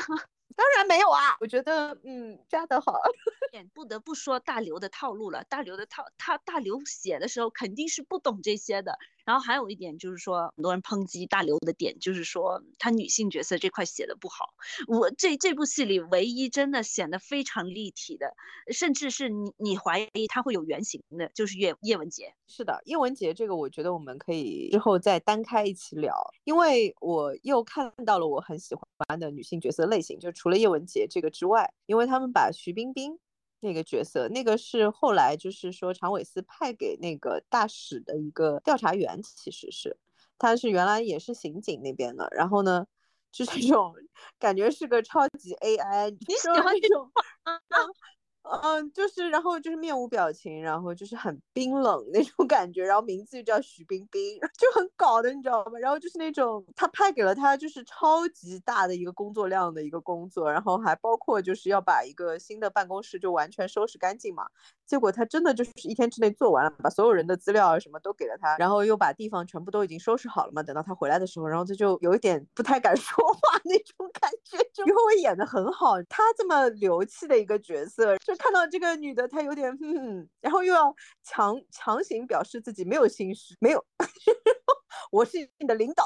[0.54, 2.92] 当然没有啊，我觉得嗯加的好，
[3.74, 5.44] 不得不说大刘的套路了。
[5.44, 8.98] 大刘的套，他大刘写的时候肯定是不懂这些的。
[9.26, 14.54] 然后还有一点就是说，很多人抨击大刘的点就是说他女性角色这块写的不好。
[14.86, 18.34] 我这这部戏里唯一真的显得非常立体的，
[18.72, 22.32] 甚至是你你怀疑他会有原型的，就是叶叶文洁。
[22.46, 26.14] 是的，叶文洁这个我觉得我们可以之后再单开一起聊，
[26.44, 33.18] 因为我又看到了我很喜欢的女性角色类型，就除了叶文洁这个之外，因为他们把徐冰冰。
[33.66, 39.98] 那个角色，那个是后来就是说常伟思派给那个大使的一个调查员，其实是
[40.38, 42.86] 他是原来也是刑警那边的，然后呢，
[43.32, 43.94] 就是这种
[44.38, 47.10] 感觉是个超级 AI，你喜欢这种
[47.42, 47.60] 啊？
[48.62, 55.78] 嗯，就是，然后就是面无表情，然后就是很冰冷那种感觉，然后名字就叫徐冰冰， 就很搞的，你知道吗？
[55.80, 64.46] 然后就是那种他派给了他就是超级大的一个工作量的一个工作，然后还包括就是要把一个新的办公室就完全收拾干净嘛。
[64.86, 70.62] 结果他真的就是一天之内做完了，把所有人的资料啊什么都给了他，然后又把地方全部都已经收拾好了嘛。
[70.62, 78.34] 等到他回来的时候，然后他就有一点不太敢 说话那种感觉， 就因为演的很好，他这么流气的一个角色就。
[78.46, 83.84] 看到这个女的，她有点嗯，然后又要强强行表示自己没有心事，没有，
[85.10, 86.04] 我是你的领导，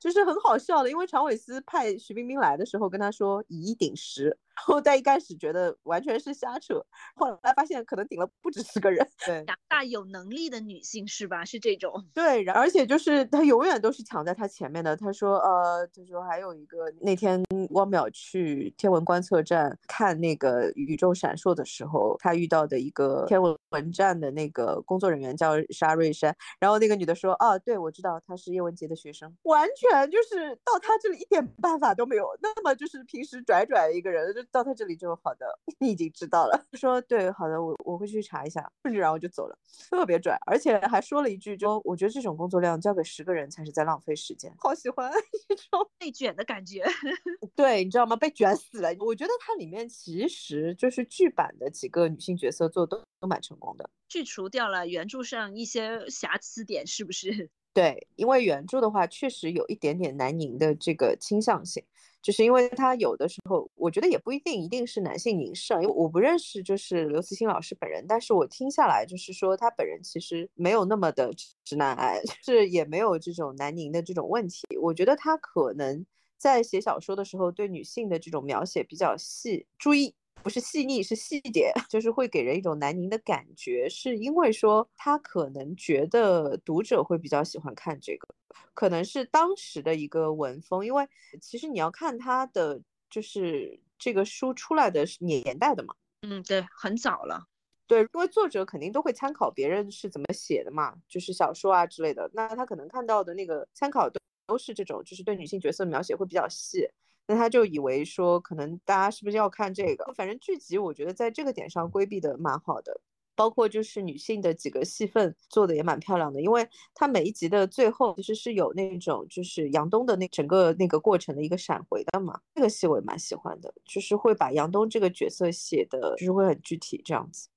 [0.00, 0.90] 就是很好笑的。
[0.90, 4.36] 因为常伟思派徐冰冰来的时候，跟他说以一顶十。
[4.58, 6.84] 然后在一开始觉得完全是瞎扯，
[7.14, 9.06] 后来发现可能顶了不止十个人。
[9.24, 11.44] 对，强大有能力的女性是吧？
[11.44, 12.04] 是这种。
[12.12, 14.96] 对，而且就是她永远都是抢在她前面的。
[14.96, 17.40] 他说，呃，他说还有一个那天
[17.70, 26.36] 汪淼去天文观测站看那个宇宙闪烁的时候，他遇到的一个天文站的那个工作人员叫沙瑞山。
[26.58, 29.32] 然后那个女的说，哦，对，我知道她是叶文洁的学生。
[29.44, 32.26] 完全就是到她这里一点办法都没有。
[32.42, 34.47] 那么就是平时拽拽一个人就。
[34.50, 35.46] 到他这里就好的，
[35.78, 36.66] 你已经知道了。
[36.72, 39.58] 说对，好的，我我会去查一下，然后就走了，
[39.90, 44.52] 特别拽，而且还说了一句，就我觉得这种工作量交给十个人才是在浪费时间。
[44.58, 45.10] 好喜欢
[45.48, 46.84] 这种被卷的感觉，
[47.54, 48.16] 对，你知道吗？
[48.16, 48.88] 被卷死了。
[49.00, 57.50] 我觉得它里面其实就是剧版的几个女性角色做都都蛮成功的，去除掉了原著上一些瑕疵点，是不是？
[57.74, 61.84] 对，因为原著的话确实有一点点南宁的这个倾向性。
[62.20, 71.32] 就是因为他有的时候，我觉得也不一定一定是男性凝视，因为我不认识就是刘慈欣老师本人，但是我听下来就是说他本人其实没有那么的
[71.64, 74.66] 直男癌， 就是也没有这种男凝的这种问题。
[74.80, 76.04] 我觉得他可能
[76.36, 88.28] 在写小说的时候对女性的这种描写比较细，注意不是细腻是细节， 就是会给人一种男凝的感觉，是因为说他可能觉得读者会比较喜欢看这个。
[88.74, 91.08] 可能是当时的一个文风，因为
[91.40, 92.80] 其实你要看他的
[93.10, 97.46] 就是这个书出来的年代的嘛，嗯，对，很早了，
[97.86, 106.88] 对，因为作者肯定都会参考别人是怎么写的嘛，就是小说啊之类的，那他可能看到的那个参考都都是这种，就是对女性角色描写会比较细，
[107.26, 113.00] 那他就以为说可能大家是不是要看这个，反正剧集我觉得在这个点上规避的蛮好的。
[113.38, 127.48] 包括就是女性的几个戏份做的也蛮漂亮的，因为它每一集的最后其实是有那种就是杨东的那整个那个过程的一个闪回的嘛，这个戏我也蛮喜欢的，就是会把杨东这个角色写的就是会很具体这样子，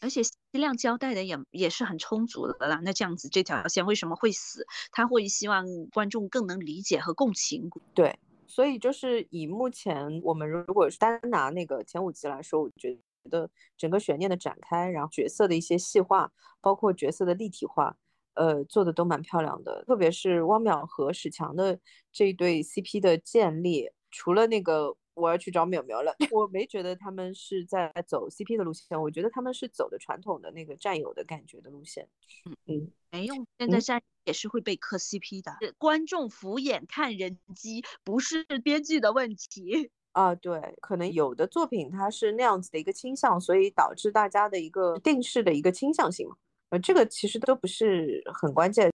[0.00, 0.22] 而且
[0.52, 2.80] 量交代的也也是很充足的啦。
[2.82, 4.66] 那这样子这条线为什么会死？
[4.90, 7.70] 他会希望观众更能理解和共情。
[7.92, 12.98] 对，所以就是以目前我们如果是单拿那个前五集来说，我觉得。
[13.28, 17.96] 的整个悬念的展开，然后角色的一些细化，包括角色的立体化，
[18.34, 19.84] 呃，做的都蛮漂亮的。
[19.86, 21.78] 特别是汪淼和史强的
[22.12, 26.14] 这一对 CP 的建立，除了那个我要去找淼淼了。
[26.30, 32.06] 我没觉得他们是在走 CP 的路线，我觉得他们是走的传统的那个战友的感觉的路线。
[32.44, 40.34] 嗯嗯，没用，现在战也是会被磕 CP 的，观众敷衍看人机，不是编剧的问题啊。
[40.34, 46.34] 对，可能有的作品它是那样子的一个倾向，所以导致大家的一个定势的一个倾向性嘛。
[46.70, 48.90] 呃，这个其实都不是很关键。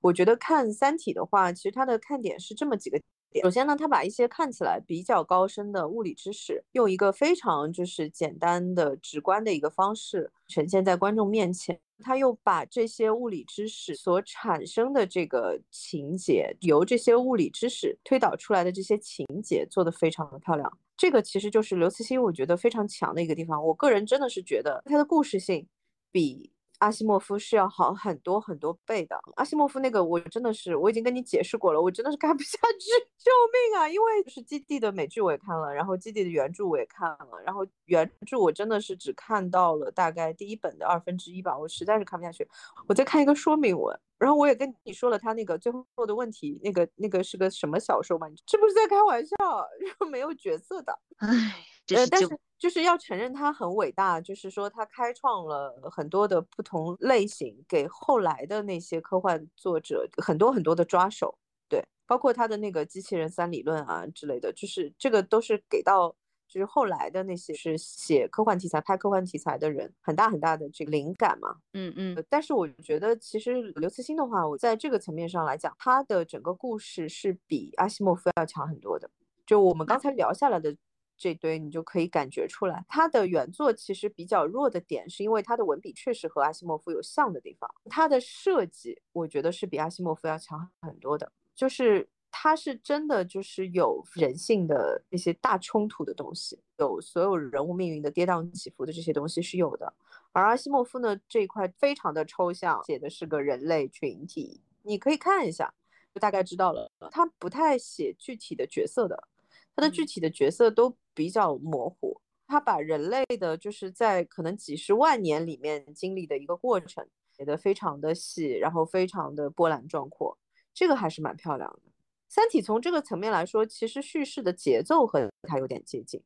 [0.00, 3.00] 我觉得看《三体》的话，其实它的看点是这么几个。
[3.42, 11.78] 首先呢，他把一些看起来比较高深的物理知识，用一个非常就是简单的、直观的一个方式呈现在观众面前。
[12.00, 20.78] 他又把这些物理知识所产生的这个情节，由这些物理知识推导出来的这些情节做得非常的漂亮。
[20.96, 23.64] 这个其实就是刘慈欣我觉得非常强的一个地方。
[23.64, 25.66] 我个人真的是觉得他的故事性
[26.10, 26.53] 比。
[26.84, 29.18] 阿西莫夫是要好很多很多倍的。
[29.36, 33.30] 阿西莫夫那个我真的是我已经跟你解释过了，我真的是看不下去， 救
[33.72, 33.88] 命啊！
[33.88, 42.46] 因为就是基地的美剧我也看了，然后基地的原著我也看了，然后原著我真的是只看到了大概第一本的二分之一吧，我实在是看不下去。
[42.86, 48.28] 我在看一个说明文，然后我也跟你说了他那个最后的问题，那个那个是个什么小说吗？
[48.44, 49.36] 这不是在开玩笑，
[50.10, 52.28] 没有角色的，唉，呃，但是。
[52.56, 61.36] 就是要承认他很伟大，就是说他开创了很多的不同类型，给后来的那些科幻作者很多很多的抓手。
[61.68, 66.08] 对，包括他的那个机器人三理论啊之类的，就是这个都是给到
[66.48, 71.56] 就是后来的那些是写科幻题材、拍科幻题材的人很大很大的这个灵感嘛。
[71.74, 72.24] 嗯嗯。
[72.30, 79.10] 但是我觉得其实刘慈欣的话，我在这个层面上来讲，他的整个故事是比阿西莫夫要强很多的。
[79.44, 80.74] 就我们刚才聊下来的。
[81.16, 87.72] 这堆你就可以感觉出来，他的原作其实比较弱的点，是因为他的文笔确实和阿西莫夫有像的地方。
[87.90, 99.94] 他的设计，我觉得是比阿西莫夫要强很多的，就是他是真的就是有人性的那些大冲突的东西，有所有人物命运的跌宕起伏的这些东西是有的。
[100.32, 105.72] 而阿西莫夫呢这一块非常的抽象，写的是个人类群体，你可以看一下，
[106.12, 106.90] 就大概知道了。
[107.12, 109.28] 他不太写具体的角色的。
[109.76, 120.36] 他的具体的角色都比较模糊，他把人类的就是在可能几十万年里面经历的一个过程写得非常的细，然后非常的波澜壮阔，
[120.74, 121.92] 这个还是蛮漂亮的。
[122.28, 126.22] 三体从这个层面来说，其实叙事的节奏和它有点接近，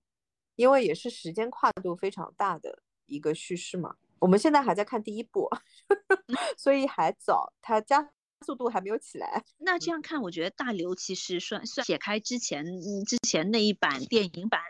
[0.56, 3.96] 因为也是时间跨度非常大的一个叙事嘛。
[4.18, 5.48] 我们现在还在看第一部，
[6.56, 8.10] 所以还早，它加。
[8.46, 9.44] 速度还没有起来。
[9.58, 12.64] 那这样看，我觉得大刘其实算算解开之前
[13.06, 14.60] 之前那一版电影版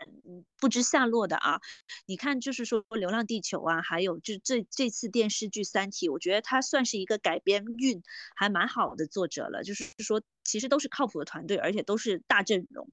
[0.59, 1.61] 不知下落的啊。
[2.05, 8.01] 你看，就是说《流浪地球》啊，还有就这这次电视剧《三体》，我觉得他算是一个改编运
[8.35, 9.63] 还蛮好的作者了。
[9.63, 12.89] 就是说，其实都是靠谱的团队，而且都是大阵容。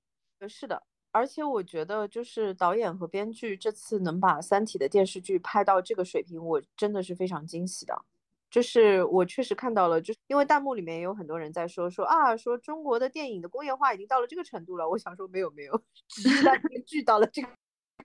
[0.49, 8.05] 是的，而且我觉得就是导演和编剧这次能把《三体》的电视剧拍到这个水平，我真的是非常惊喜的。
[8.49, 14.89] 就是我确实看到了，就是因为弹幕里面也有很多人在说说啊，说中国的电影的工业化已经到了这个程度了。
[14.89, 17.49] 我想说没有没有，只是电剧到了这个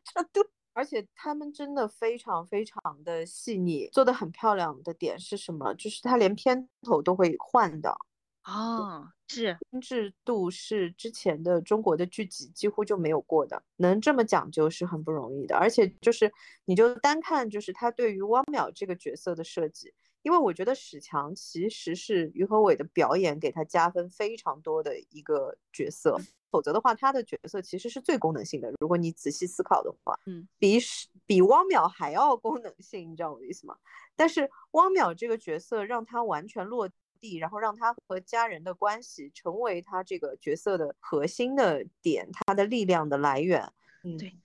[0.04, 0.42] 程度，
[0.74, 5.74] 而且他们真的非常非常的细腻，做的很漂亮的点是什么？
[5.76, 7.96] 就是他连片头都会换的
[8.42, 15.56] 啊，是精致度是之前的中国的剧集几乎就没有过的，能这么讲究是很不容易的。
[15.56, 16.30] 而且就是
[16.66, 19.94] 你就单看就是他对于汪淼这个角色的设计。
[20.24, 26.18] 因为我觉得史强其实是于和伟的表演给他加分非常多的一个角色，
[26.50, 28.72] 否则的话，他的角色其实是最功能性的。
[28.80, 30.80] 如果你仔细思考的话，嗯，比
[31.26, 33.76] 比汪淼还要功能性，你知道我的意思吗？
[34.16, 43.72] 但是汪淼这个角色让他完全落地，然后让他和家人的关系成为他这个角色的核心的点，他的力量的来源。
[44.04, 44.36] 嗯，对。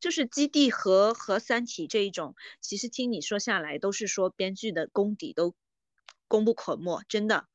[0.00, 5.54] 就是基地和和三体这一种，其实听你说下来，都是说编剧的功底都
[6.28, 7.46] 功不可没，真的。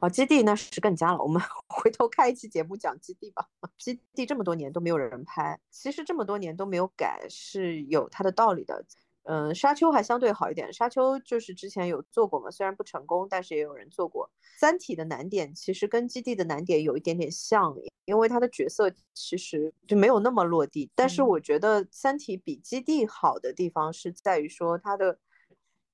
[0.00, 3.46] 啊，基地那是更加了，我们 回头开一期节目讲基地吧。
[3.78, 8.84] 基地这么多年都没有人拍，其实这么多年都没有改是有它的道理的。
[9.30, 10.72] 嗯，沙丘还相对好一点。
[10.72, 14.30] 沙丘就是之前有做过嘛，虽然不成功，但是也有人做过。
[14.58, 17.76] 三体的难点其实跟基地的难点有一点点像，
[18.06, 20.90] 因为它的角色其实就没有那么落地。
[20.94, 25.18] 但是我觉得三体比基地好的地方是在于说它的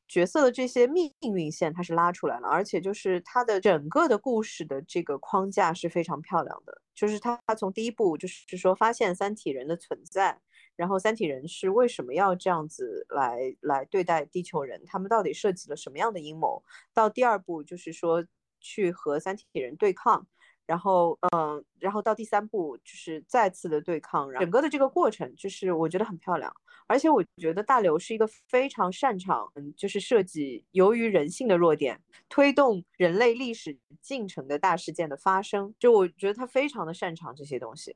[0.07, 6.80] 角色的这些命运线它是拉出来了，而且就是它的整个的故事的这个框架是非常漂亮的。
[6.95, 10.41] 就是它它从第一部就是说发现三体人的存在。
[10.76, 14.82] 然后三体人是为什么要这样子来来对待地球人？
[14.86, 16.62] 他们到底设计了什么样的阴谋？
[16.92, 18.24] 到第二步就是说
[18.60, 20.26] 去和三体人对抗。
[20.66, 26.50] 然后，嗯，然后到第三步就是再次的对抗，整个的这个过程就是我觉得很漂亮，
[26.86, 32.00] 而且我觉得大刘是一个非常擅长，嗯，就是设计由于人性的弱点
[32.30, 37.94] 推动人类历史进程的大事件的发生，就我觉得他非常的擅长这些东西，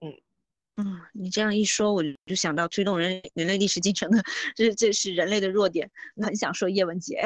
[0.00, 0.12] 嗯
[0.86, 4.22] 嗯，你这样一说，我就想到推动人人类历史进程的，
[4.54, 5.90] 这这是人类的弱点，
[6.22, 7.20] 很想说叶文洁。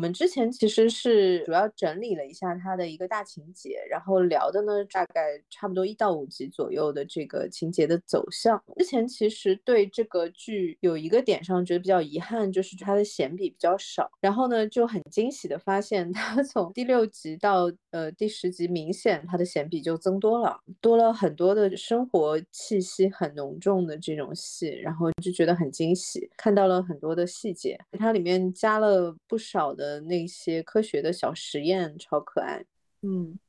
[0.00, 8.58] 我们之前其实是主要整理了一下它的一个大情节，然后聊的呢大概差不多一到五集左右的这个情节的走向。
[8.78, 14.10] 之前其实对这个剧有一个点上觉得比较遗憾，就是它的闲笔比较少。
[14.22, 29.74] 然后呢就很惊喜的发现，它 从第六集到呃第十集，明显它的闲笔就增多了，多了很多的生活气息很浓重的这种戏，然后就觉得很惊喜，看到了很多的细节，它里面加了不少。
[29.74, 32.64] 的那些科学的小实验超可爱，
[33.02, 33.40] 嗯，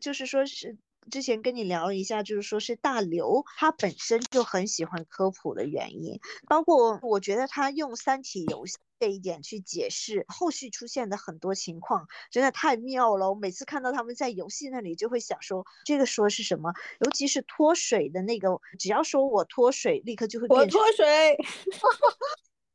[0.00, 0.76] 就是说是
[1.10, 13.30] 之前跟你聊了一下，就是说是大刘他本身就很喜欢科普的原因，包括我觉得他用三体游戏这一点去解释后续出现的很多情况，真的太妙了。
[13.30, 21.36] 我每次看到他们在游戏那里，就会想说这个说是什么，尤其是脱水的那个，只要说我脱水，立刻就会我脱水。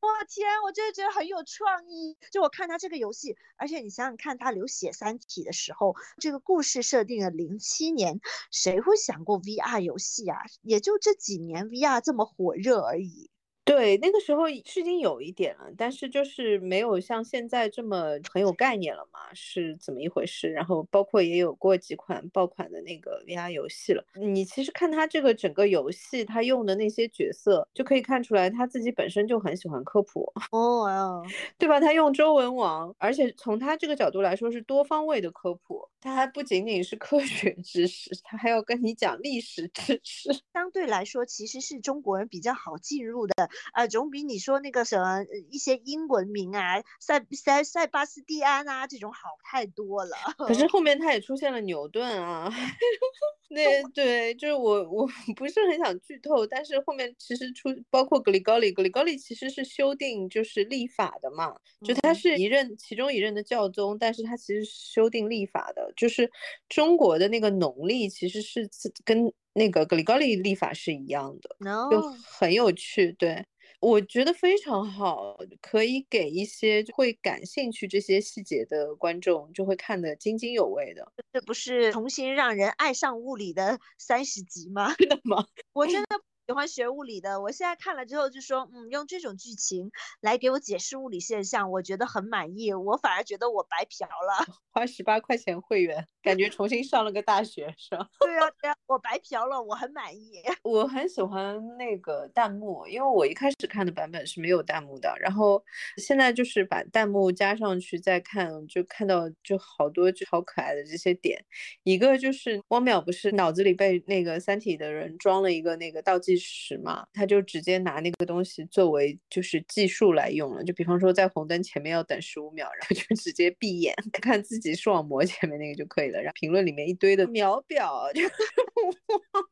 [0.02, 2.18] 我天，我真的觉得很有创意。
[2.32, 8.20] 就我看他这个游戏，而且你想想看，他流血《三体》的时候，这个故事设定了零七年，
[8.52, 10.38] 谁会想过 VR 游戏啊？
[10.62, 13.31] 也就这几年 VR 这么火热而已。
[13.72, 20.52] 对，那个时候是已经有一点了，但是就是没有像现在这么很有概念了嘛，是怎么一回事？
[20.52, 24.04] 然后包括也有过几款爆款的那个 VR 游戏了。
[24.16, 31.24] 你其实看他这个整个游戏，他用的那些角色，就可以看出来他自己本身就很喜欢科普 哦，
[31.58, 31.80] 对吧？
[31.80, 40.30] 他用周文王，而且从他这个角度来说是多方位的科普，他还不仅仅是科学知识，他还要跟你讲历史知识。
[40.52, 43.34] 相对来说，其实是中国人比较好进入的。
[43.74, 50.16] 啊，总比你说那个什么一些英文名啊，塞塞塞巴斯蒂安啊这种好太多了。
[50.38, 52.52] 可是 后面他也出现了牛顿啊，
[53.50, 61.56] 那 对，就是我我不是很想剧透，但是后面其实出包括格里高利，格里高利其实是修订就是立法的嘛，
[61.86, 66.32] 就他是一任其中一任的教宗，但是他其实修订立法的，就是
[66.70, 68.70] 中国的那个农历其实是
[69.04, 71.56] 跟那个格里高利历法是一样的，
[71.90, 73.46] 就很有趣，对。
[73.80, 81.12] 我觉得非常好，可以给一些会感兴趣这些细节的观众就会看得津津有味的。
[81.34, 84.94] 这不是重新让人爱上物理的三十集吗？
[85.00, 85.44] 真的吗？
[85.74, 86.08] 我真的
[86.52, 87.40] 喜欢学物理的。
[87.42, 89.90] 我现在看了之后就说，嗯，用这种剧情
[90.20, 92.74] 来给我解释物理现象，我觉得很满意。
[92.74, 96.06] 我反而觉得我白嫖了， 花十八块钱会员。
[96.22, 98.06] 感觉重新上了个大学，是吧？
[98.20, 100.34] 对呀，对呀，我白嫖了，我很满意。
[100.64, 105.64] 我很喜欢那个弹幕，因为我一开始看的版本是没有弹幕的，然后
[105.98, 111.44] 现在就是把弹幕加上去再看，就看到就好多好可爱的这些点。
[111.84, 120.64] 一个就是汪淼不是脑子里被那个三体的人装了一个那个倒计时嘛，他就直接拿那个东西作为就是计数来用了。
[120.64, 126.20] 就比方说在红灯前面要等十五秒，然后就直接闭眼看 看自己视网膜前面那个就可以了。
[126.20, 128.30] 然后评论里面一堆的秒表， 就是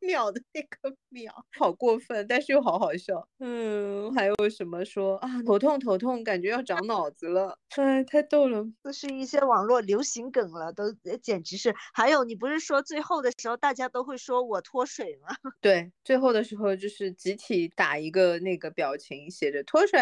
[0.02, 3.28] 秒的那个秒，好过分，但是又好好笑。
[3.40, 11.74] 嗯，还有什么说啊，头痛头痛，感觉要长脑子了，哎，太逗了，都是一些网络流行梗了，都简直是。
[11.94, 15.36] 还有，你不是说最后的时候大家都会说我脱水吗？
[15.62, 20.00] 对，最后的时候就是集体打一个那个表情，写着脱水，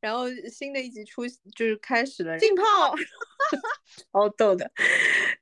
[0.00, 2.62] 然后新的一集出就是开始了浸泡，
[4.12, 4.70] 好 逗的。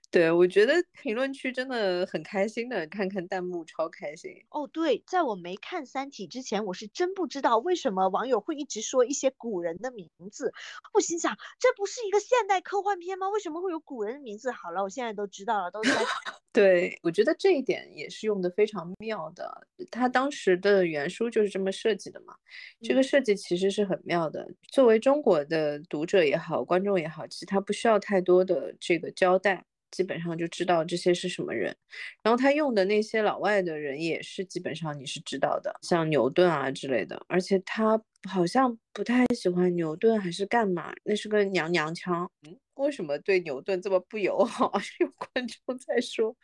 [0.09, 4.33] 对，我觉得评论区真的很开心的，看看弹幕超开心。
[4.49, 10.55] 哦，对，在我没看《三体》之前，我是真不知道为什么网友会一直说一些古人的名字。
[10.95, 13.29] 我心想，这不是一个现代科幻片吗？
[13.29, 14.51] 为什么会有古人的名字？
[14.53, 15.91] 好了，我现在都知道了，都是。
[16.51, 19.67] 对，我觉得这一点也是用的非常妙的。
[19.91, 22.35] 他当时的原书就是这么设计的嘛，
[22.81, 24.49] 这个设计其实是很妙的。
[24.71, 29.67] 作为中国的读者也好，观众也好，其实他不需要太多的这个交代。
[29.91, 31.75] 基本上就知道这些是什么人。
[32.23, 37.25] 然后他用的那些老外的人也是基本上你是知道的，像牛顿啊之类的。
[37.29, 40.95] 而且他好像不太喜欢牛顿还是干嘛？
[41.05, 42.31] 那是个娘娘腔。
[42.47, 42.59] 嗯。
[42.77, 44.71] 为什么对牛顿这么不友好？
[45.01, 46.37] 有观众在说，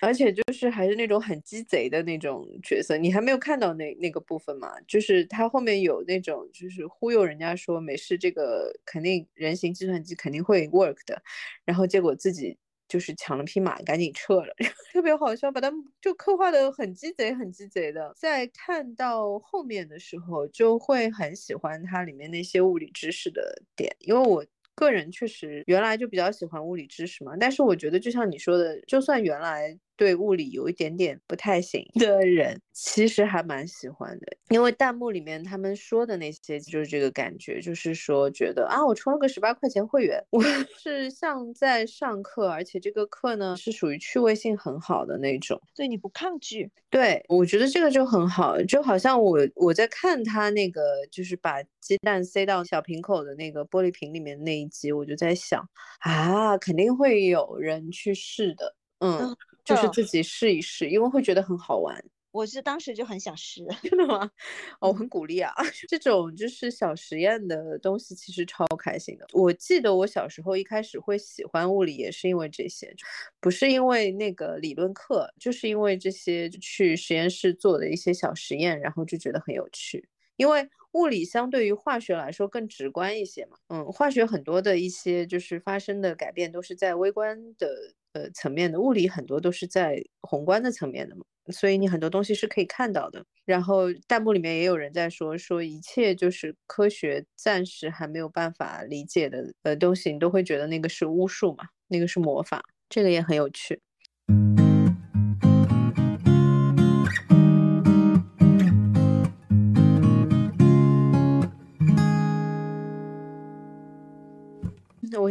[0.00, 2.96] 而且就是还是那种很鸡贼的那种角色。
[2.96, 4.68] 你还没有看到那那个部分吗？
[4.88, 11.22] 就是他后面有那种就是忽悠人家说没事，这个肯定人形计算机肯定会 work 的，
[11.64, 12.58] 然后结果自己
[12.90, 14.54] 就是抢了匹马赶紧撤了，
[14.92, 15.72] 特别好笑，把他
[16.02, 18.12] 就刻画的很鸡贼很鸡贼的。
[18.16, 24.44] 在看到后面的时候，就会很喜欢它里面那些物理知识的点，因为我。
[24.76, 29.78] 个人确实原来就比较喜欢物理知识嘛，但是我觉得就像你说的，就算原来。
[30.00, 40.42] 对物理有一点点不太行的人，其实还蛮喜欢的，因为弹幕里面他们说的那些就是这个感觉，就是说觉得啊，我充了个十八块钱会员， 我
[40.78, 46.70] 是像在上课，而且这个课呢是属于趣味性很好的那种，所以你不抗拒？
[46.88, 50.80] 对，我觉得这个就很好，就好像我我在看他那个
[51.12, 55.62] 就是把鸡蛋塞到小瓶口的那个玻璃瓶里面那一集，我就在想
[56.00, 59.36] 啊，肯定会有人去试的，嗯。
[59.70, 62.02] 就是自己试一试，因为会觉得很好玩。
[62.32, 64.30] 我是当时就很想试， 真的吗？
[64.78, 65.52] 哦，我很鼓励啊！
[65.88, 69.26] 这种就是小实验的东西，其实超开心的。
[69.32, 72.94] 我记得我小时候一开始会喜欢物理，也是因为这些，
[73.40, 80.08] 不是因为那个理论课，就是因为这些去实验室做的一些小实验，然后就觉得很有趣。
[80.36, 83.56] 因为物理相对于化学来说更直观一些嘛。
[83.68, 87.94] 嗯，化学很多的一些就是发生的改变都是在微观的。
[88.12, 91.22] 呃，层面的物理很多都是在宏观的层面的嘛，
[91.52, 93.24] 所以你很多东西是可以看到的。
[93.44, 103.80] 然后弹幕里面也有人在说，说一切就是科学暂时还没有办法理解的呃东西，你都会觉得那个是巫术嘛，那个是魔法，这个也很有趣。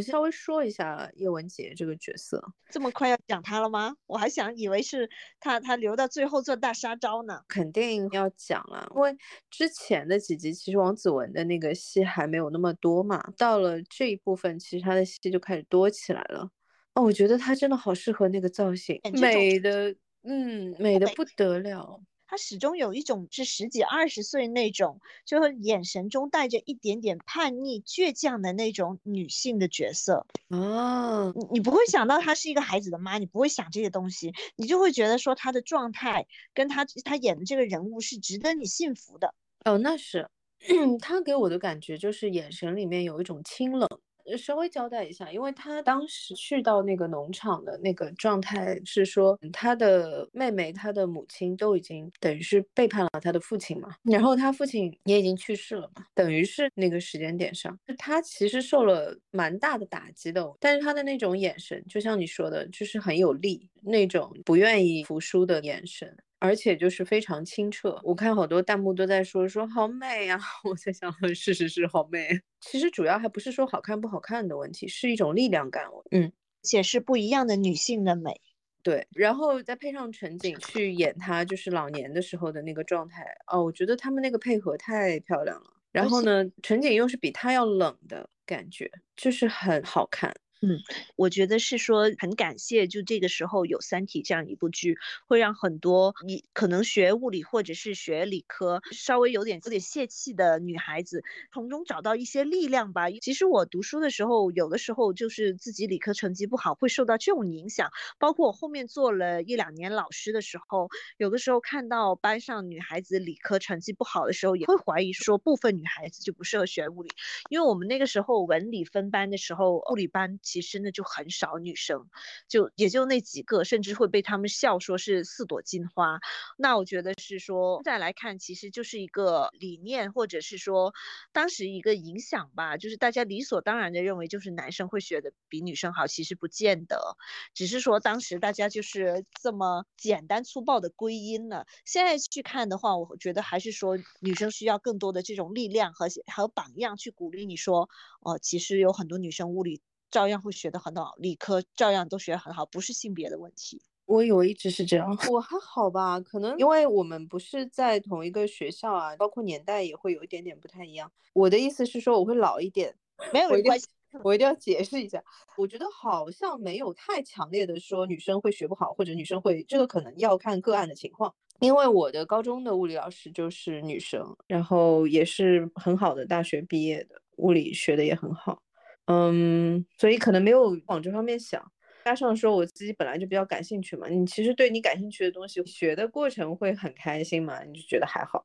[0.10, 3.95] 稍微说一下叶文洁这个角色，这么快要讲她了吗？
[4.07, 7.41] 我还想以为是她，她留到最后做大杀招呢。
[7.47, 9.16] 肯定要讲了，因为
[9.49, 16.49] 之前的几集其实王子文的那个戏还没有那么多嘛，到了这一部分，其实他的戏就开始多起来了。
[16.95, 22.01] 哦，我觉得他真的好适合那个造型，美的，嗯，美的不得了。
[22.30, 30.27] 他始终有一种是十几二十岁那种，就是眼神中带着一点点叛逆、倔强的那种女性的角色。
[30.49, 39.34] 哦，你你不会想到她是一个孩子的妈，你不会想这些东西，你就会觉得说她的状态跟她她演的这个人物是值得你信服的。
[39.65, 40.30] 哦，那是，
[41.01, 43.89] 他给我的感觉就是眼神里面有一种清冷。
[44.38, 66.15] 稍微交代一下，因为他当时去到那个农场的那个状态是说，他的妹妹、他的母亲都已经等于是背叛了他的父亲嘛，然后他父亲也已经去世了嘛，等于是那个时间点上，他其实受了蛮大的打击的，但是他的那种眼神，就像你说的，就是很有力，那种不愿意服输的眼神。
[66.39, 72.39] 而且就是非常清澈，我看好多弹幕都在说说好美啊， 我在想，事实是好美。
[72.61, 75.85] 其实主要还不是说好看不好看的问题，是一种力量感。
[76.11, 76.31] 嗯，
[76.63, 78.39] 显示不一样的女性的美。
[78.81, 85.65] 对，然后再配上陈景去演她就是老年的时候的那个状态，哦，我觉得他们那个配合太漂亮了。
[85.91, 90.33] 然后呢，陈景又是比她要冷的感觉，就是很好看。
[90.62, 90.78] 嗯，
[91.16, 103.10] 我觉得是说很感谢，就这个时候有《三体》这样一部剧，会让很多你可能学物理或者是学理科稍微有点有点泄气的女孩子，从中找到一些力量吧。
[103.10, 107.89] 其实我读书的时候，有的时候就是自己理科成绩不好，会受到这种影响。
[108.20, 117.10] 包括我后面做了一两年老师的时候，有的时候看到班上女孩子理科成绩不好的时候，也会怀疑说部分女孩子就不适合学物理，
[117.49, 120.38] 因为我们那个时候文理分班的时候，物理班。
[120.49, 122.09] 其实呢就很少女生，
[122.47, 126.19] 就也就那几个，甚至会被他们笑说是四朵金花。
[126.57, 130.93] 那我觉得是说再来看，其实就是一个理念，或者是说
[131.31, 132.77] 当时一个影响吧。
[132.77, 137.15] 就是大家理所当然的认为，就是男生会学的比女生好，其实不见得，
[137.53, 141.67] 只是说当时大家就是这么简单粗暴的归因了。
[141.85, 147.89] 现在去看的话，我觉得还是说女生需要更多的这种力量和和榜样去鼓励你说，
[148.21, 149.81] 哦，其实有很多女生物理。
[150.12, 153.82] 照样会学得很好，理科照样都学得很好，不是性别的问题。
[154.05, 161.12] 我以为一直是这样，我还好吧，可 能因为我们不是在同一个学校啊，包括年代也会有一点点不太一样。
[161.34, 162.95] 我的意思是说，我会老一点，
[163.32, 163.88] 没有关系，
[164.24, 165.24] 我一定要解释一下，
[165.55, 171.32] 我觉得好像没有太强烈的说女生会学不好，或者女生会，这个可能要看个案的情况。
[171.60, 178.64] 因为我的高中的物理老师就是女生，然后也是很好的大学毕业的，物理学的也很好，
[179.12, 181.60] 嗯，所以可能没有往这方面想。
[182.05, 188.43] 加上说我自己本来就比较感兴趣嘛，你其实对你感兴趣的东西学的过程会很开心嘛，你就觉得还好。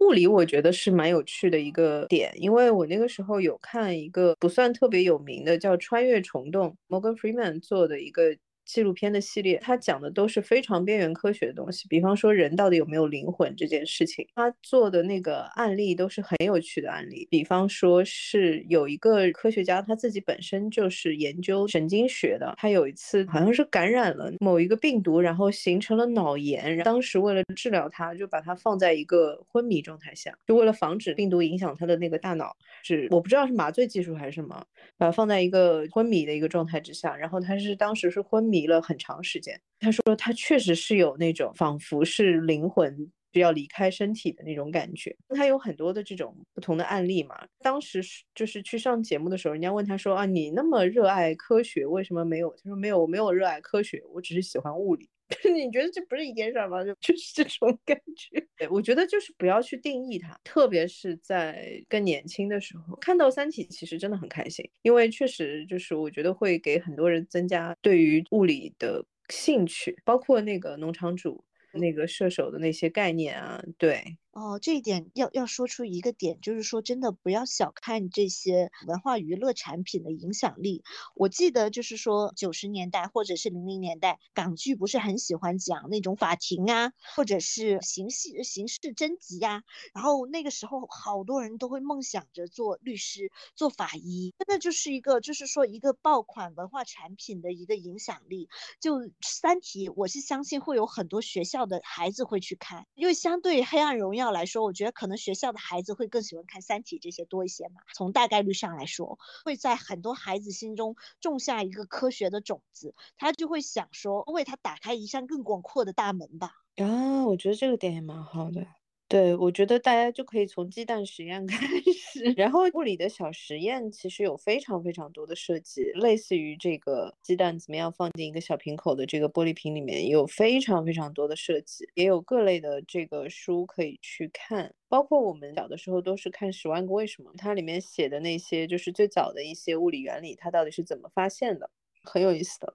[0.00, 8.36] 物理我觉得是蛮有趣的一个点，因为我那个时候有看一个不算特别有名的叫《穿越虫洞》，Morgan Freeman 做的一个。
[8.64, 14.26] 纪录片的系列，它讲的都是非常边缘科学的东西，比方说人到底有没有灵魂这件事情。
[14.34, 34.64] 他做的那个案例都是很有趣的案例，比方说是有一个科学家，他自己本身就是研究神经学的，他有一次好像是感染了某一个病毒，然后形成了脑炎，当时为了治疗他，就把他放在一个昏迷状态下，就为了防止病毒影响他的那个大脑，是我不知道是麻醉技术还是什么，
[34.96, 38.53] 把他放在一个昏迷的一个状态之下，然后他是当时是昏迷。
[38.54, 45.16] 迷了很长时间，他说他确实是有那种仿佛是灵魂就要离开身体的那种感觉。
[45.30, 47.34] 他有很多的这种不同的案例嘛。
[47.58, 48.00] 当时
[48.32, 52.54] 就是去上节目的时候，人家问他说啊，你那么热爱科学，为什么没有？
[52.62, 55.08] 他说没有，我没有热爱科学，我只是喜欢物理。
[55.54, 56.84] 你觉得这不是一件事儿吗？
[56.84, 58.68] 就就是这种感觉。
[58.68, 74.18] 我觉得就是不要去定义它，特别是在更年轻的时候看到《三体》，其实真的很开心，因为确实就是我觉得会给很多人增加对于物理的兴趣，包括那个农场主那个射手的那些概念啊，对。
[74.34, 80.82] 哦，这一点要要说出一个点，就是说真的不要小看这些文化娱乐产品的影响力。
[81.14, 89.62] 我记得就是说九十年代或者是零零年代，港剧不是很喜欢讲那种法庭啊，或者是刑事刑事侦缉呀。
[89.92, 98.48] 然后那个时候好多人都会梦想着做律师、做法医，真的就是一个就是说一个爆款文化产品的一个影响力。
[98.80, 104.22] 就《三体》，我是相信会有很多学校的孩子会去看，因为相对《黑暗荣耀》。
[104.30, 107.80] 来说，我觉得可能学校的孩子会更喜欢看《三体》这些多一些嘛。
[107.94, 116.50] 从大概率上来说，会在很多孩子心中种下一个科学的种子，他就会想说，为他打开一扇更广阔的大门吧。
[116.76, 118.66] 啊，我觉得这个点也蛮好的。
[119.08, 121.56] 对，我觉得大家就可以从鸡蛋实验 开
[121.92, 141.70] 始，然后物理的小实验其实有非常非常多的设计，类似于这个鸡蛋怎么样放进一个小瓶口的这个玻璃瓶里面，有非常非常多的设计，也有各类的这个书可以去看，包括我们小的时候都是看《十万个为什么》，它里面写的那些就是最早的一些物理原理，它到底是怎么发现的，
[142.02, 142.74] 很有意思的。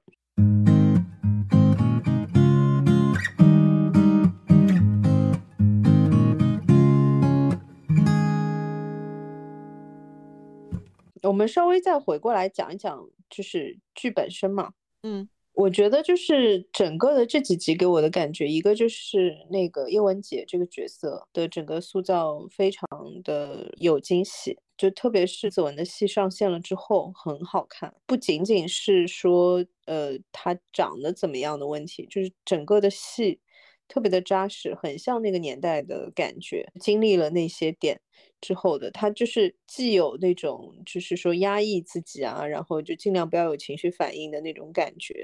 [11.24, 14.74] 我们稍微再回过来讲一讲，就是剧本身嘛。
[15.03, 22.88] 嗯，我觉得就是整个的这几集给我的感觉，一个就是那个叶文洁这个角色的整个塑造非常
[23.24, 33.39] 的有惊喜，就特别是子文的戏上线了之后很好看，不仅仅是说呃她长得怎么样的问题，就是整个的戏
[33.88, 38.01] 特别的扎实，很像那个年代的感觉，经历了那些点。
[38.42, 45.24] 之后的他就是既有那种就是说压抑自己啊，然后就尽量不要有情绪反应的那种感觉，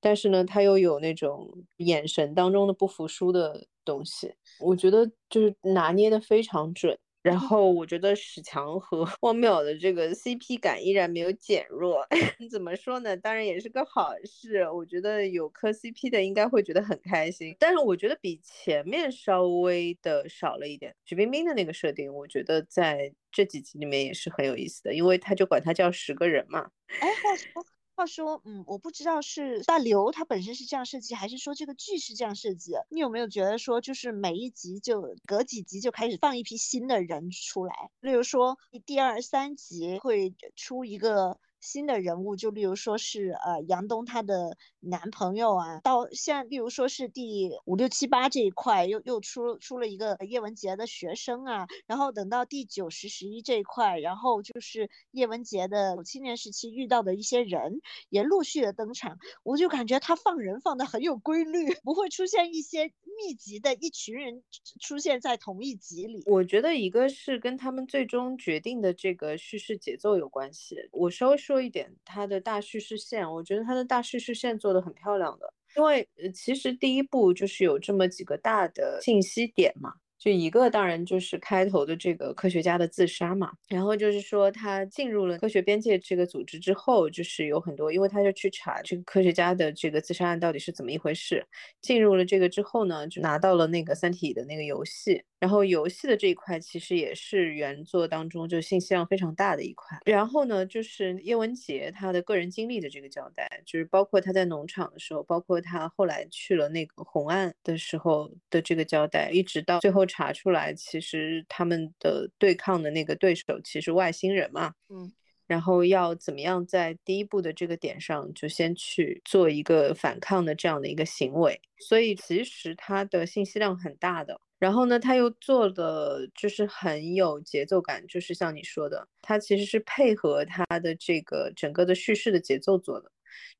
[0.00, 6.98] 但是呢，他又有那种眼神当中的不服输的东西，我觉得就是拿捏的非常准。
[7.22, 12.06] 然后我觉得史强和 汪淼的这个 CP 感依然没有减弱，
[12.50, 13.16] 怎么说呢？
[13.16, 14.68] 当然也是个好事。
[14.70, 20.94] 我觉得有磕 CP 的应该会觉得很开心，但是我觉得比前面稍微的少了一点。
[21.04, 26.70] 徐冰冰的那个设定，我觉得在这几集里面也是很有意思的，因为他就管他叫十个人嘛。
[27.00, 27.64] 哎，话说。
[28.00, 32.72] 话说，嗯，我不知道是大刘他本身是这样设计，还是说这个剧是这样设计？
[32.88, 37.90] 你有没有觉得说，就是每一集就隔几集就开始放一批新的人出来？
[38.00, 41.38] 例如说，第二三集会出一个。
[41.60, 64.42] 新的人物，就例如说是呃杨东他的男朋友啊，到现在例如说是第五六七八这一块又又出出了一个叶文洁的学生啊，然后等到第九十十一这一块，然后就是叶文洁的青年时期遇到的一些人也陆续的登场，我就感觉他放人放的很有规律， 不会出现一些密集的一群人
[64.80, 66.22] 出现在同一集里。
[66.24, 71.49] 我觉得一个是跟他们最终决定的这个叙事节奏有关系，我稍微。
[71.50, 91.44] 说一点，它的大叙事线，我觉得它的大叙事线做的很漂亮的，因为呃，其实第一部就是有这么几个大的信息点嘛，就一个当然就是开头的这个科学家的自杀嘛，然后就是说他进入了科学边界这个组织之后，就是有很多，因为他就去查这个科学家的这个自杀案到底是怎么一回事。
[91.80, 99.98] 进入了这个之后呢，就拿到了那个三体的那个游戏，然后游戏的这一块其实也是原作当中就信息量非常大的一块。
[100.04, 110.06] 然后呢，就是叶文洁他的个人经历的这个交代，就是包括他在农场的时候，包括他后来去了那个红岸的时候的这个交代，一直到最后。
[110.10, 115.12] 查出来，其实他们的对抗的那个对手其实外星人嘛，嗯，
[115.46, 124.40] 然后要怎么样在第一步的这个点上就先去做一个反抗的这样的一个行为，所以其实他的信息量很大的。
[124.60, 133.10] 然后呢，他又做的就是很有节奏感，就是像你说的，他其实是配合他的这个整个的叙事的节奏做的。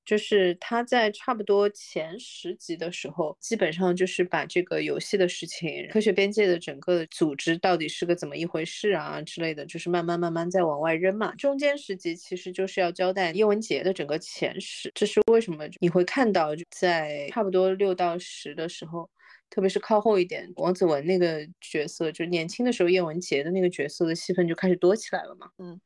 [0.04, 11.34] 就是他在差不多前十集的时候，基本上就是把这个游戏的事情、科学边界的整个组织到底是个怎么一回事啊之类的，就是慢慢慢慢在往外扔嘛。
[11.36, 19.08] 中间十集其实就是要交代叶文洁的整个前世，这是为什么你会看到在差不多六到十的时候，
[19.50, 25.50] 特别是靠后一点，王子文那个角色，就年轻的时候叶文洁的那个角色的戏份就开始多起来了嘛。
[25.58, 25.80] 嗯。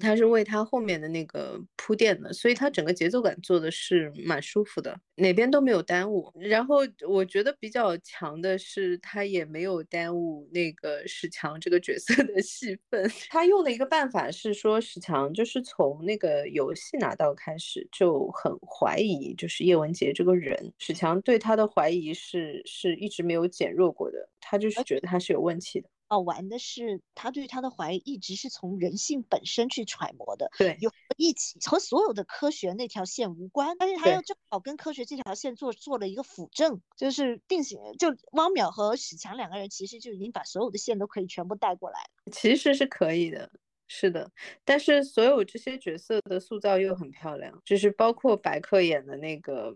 [0.00, 6.32] 他是为他后面的那个铺垫的，所以他整个节奏感做的是蛮舒服的，哪边都没有耽误。
[6.40, 6.78] 然后
[7.08, 13.08] 我觉得比较强的是，他也没有耽误那个史强这个角色的戏份。
[13.30, 20.72] 他用的一个办法是说，史强就是从那个游戏拿到开始就很怀疑，就是叶文洁这个人。
[20.78, 25.88] 史强对他的怀疑是是一直没有减弱过的，他就是觉得他是有问题的。
[26.10, 43.48] 好玩的是，他对他的怀疑一直是从人性本身去揣摩的，对，有一起和所有的科学那条线无关，但是他又正好跟科学这条线做做了一个辅证，就是定型就汪淼和史强两个人其实就已经把所有的线都可以全部带过来了，其实是可以的。
[43.92, 44.30] 是的，
[44.64, 49.74] 但是所有这些角色的塑造又很漂亮，就是包括白客演的那个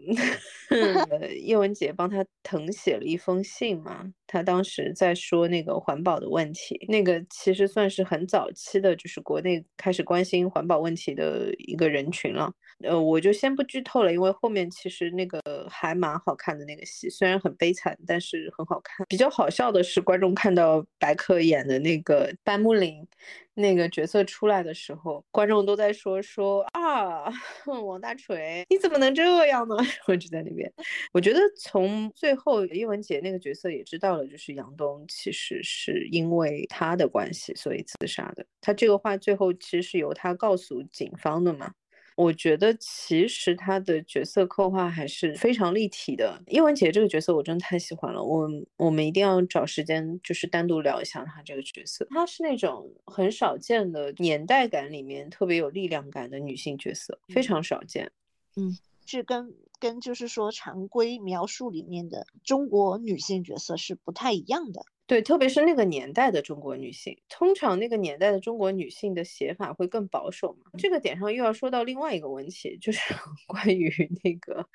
[1.43, 12.53] 叶文洁帮他誊写了一封信嘛，他当时在说那个环保的问题，那个其实算是很早期的，就是国内开始关心环保问题的一个人群了。
[12.83, 19.07] 呃，我就先不剧透了，因为后面其实那个还蛮好看的那个戏，虽然很悲惨，但是很好看。
[19.09, 23.07] 比较好笑的是，观众看到白客演的那个班木林
[23.55, 27.25] 那个角色出来的时候，观众都在说说啊，
[27.87, 29.77] 王大锤你怎么能这样呢？
[30.09, 30.71] 我就在那边，
[31.13, 38.45] 我觉得从最后叶文洁那个角色也知道了，就是杨东其实是因为他的关系所以自杀的。
[38.61, 41.73] 他这个话最后其实是由他告诉警方的嘛。
[42.17, 46.41] 我觉得其实他的角色刻画还是非常立体的。
[46.47, 52.07] 叶文洁这个角色我真的太喜欢了，我我们一定要找时间就是单独聊一下她这个角色。
[52.11, 58.13] 她是那种很少见的年代感里面特别有力量感的女性角色，非常少见。
[58.57, 64.87] 嗯，是跟跟就是说常规描述里面的中国女性角色是不太一样的。
[65.07, 70.71] 对，特别是那个年代的中国女性，通常那个年代的中国女性的写法会更保守嘛。
[70.79, 73.01] 这个点上又要说到另外一个问题，就是
[73.47, 73.91] 关于
[74.25, 74.67] 那个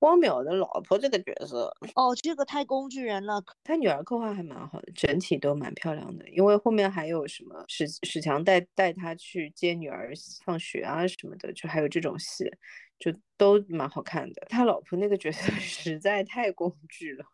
[0.00, 1.70] 汪淼的老婆这个角色。
[1.94, 3.42] 哦，这个太工具人了。
[3.64, 6.26] 他女儿刻画还蛮好的，整体都蛮漂亮的。
[6.30, 10.10] 因为后面还有什么史史强带带他去接女儿
[10.42, 12.50] 放学啊什么的，就还有这种戏，
[12.98, 14.46] 就都蛮好看的。
[14.48, 17.26] 他老婆那个角色 实在太工具了。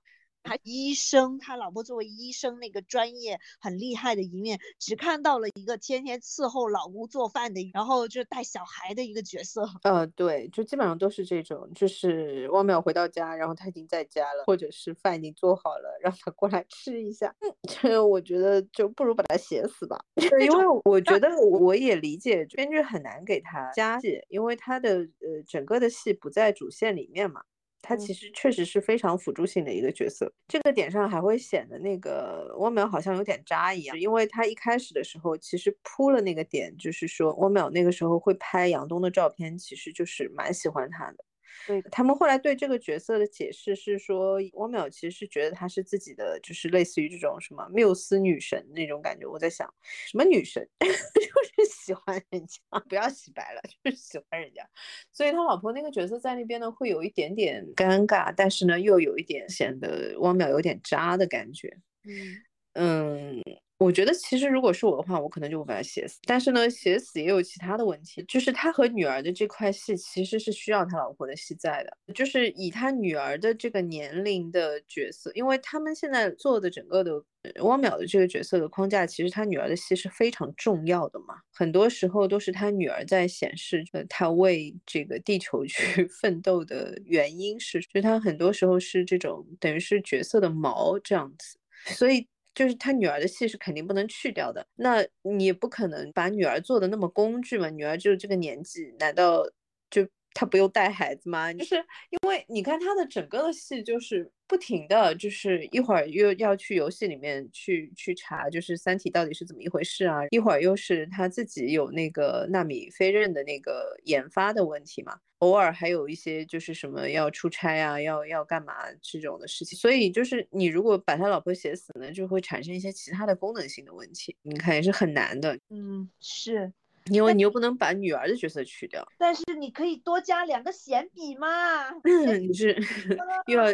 [0.42, 9.68] 他医生，他老婆作为医生那个专业很厉害的一面，只看到了一个天天伺候老公做饭的，然后就带小孩的一个角色。
[9.84, 17.34] 呃，对，就基本上都是这种，就是汪淼回到家，然后他已经在家了，或者是饭已经做好了，让他过来吃一下。
[17.68, 19.98] 这我觉得就不如把他写死吧。
[20.40, 27.42] 因为我觉得我也理解编剧很难给他加戏，因为他的呃整个的戏不在主线里面嘛。
[27.82, 41.24] 他其实确实是非常辅助性的一个角色，这个点上还会显得那个沃淼好像有点渣一样，因为他一开始的时候其实铺了那个点，就是说沃淼那个时候会拍杨东的照片，其实就是蛮喜欢他的。
[41.66, 49.26] 对他们后来对这个角色的解释是说，汪淼其实是觉得她是自己的，就是类似于这种什么缪斯女神那种感觉。
[49.26, 49.72] 我在想，
[50.06, 54.68] 什么女神， 就是喜欢人家，不要洗白了，就是喜欢人家。
[55.12, 61.76] 所以他老婆那个角色在那边呢，会有一点点尴尬，但是呢，又有一点显得汪淼有点渣的感觉。
[62.04, 62.42] 嗯
[62.74, 63.42] 嗯。
[63.82, 66.20] 我觉得其实如果是我的话，我可能就会把他写死。
[66.24, 77.12] 但是呢，写死也有其他的问题，就是他和女儿的这块戏其实是需要他老婆的戏在的，就是以他女儿的这个年龄的角色，因为他们现在做的整个的
[77.60, 91.56] 汪淼的这个角色的框架，其实他女儿的戏是非常重要的嘛，很多时候都是他女儿在显示，呃，他为这个地球去 奋斗的原因是，就他很多时候是这种等于是角色的锚这样子，
[91.86, 92.24] 所以
[92.54, 94.66] 就是他女儿的戏是肯定不能去掉的。
[94.76, 99.44] 那你也不可能把女儿做的那么工具嘛，女儿就是这个年纪，难道
[99.90, 100.06] 就？
[100.34, 101.52] 她不用带孩子吗？
[101.52, 110.26] 就是因为你看她的整个的戏，就是不停的就是一会儿又要去游戏里面去去查，就是《三体》到底是怎么一回事啊？
[110.28, 119.78] 一会儿又是他自己有那个纳米飞刃的那个研发的问题嘛，偶尔还有一些就是什么要出差啊，要要干嘛这种的事情。
[119.78, 124.36] 所以就是你如果把他老婆写死呢，就会产生一些其他的功能性的问题。
[124.42, 125.58] 你看也是很难的。
[125.70, 126.74] 嗯，是。
[127.10, 131.90] 因为你又不能把女儿的角色去掉，但是你可以多加两个闲笔嘛。
[132.38, 132.76] 你是
[133.50, 133.64] 又要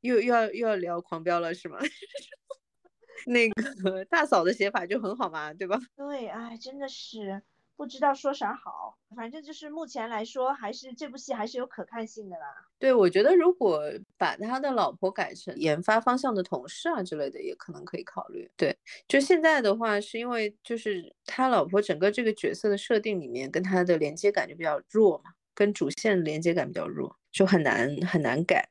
[0.00, 1.78] 又又要又要聊狂飙了是吗？
[3.26, 5.78] 那个大嫂的写法就很好嘛，对吧？
[5.96, 7.42] 对，哎，真的是。
[7.76, 12.66] 不知道说啥好，反正就是目前来说，还是这部戏还是有可看性的啦。
[12.76, 13.80] 对，我觉得如果
[14.16, 18.50] 把他的老婆改成研发方向的同事啊之类的，也可能可以考虑。
[18.56, 18.76] 对，
[19.06, 28.68] 就现在的话，是因为就是他老婆整个这个角色的设定里面，跟他的连接感就比较弱嘛，跟主线连接感比较弱，就很难很难改。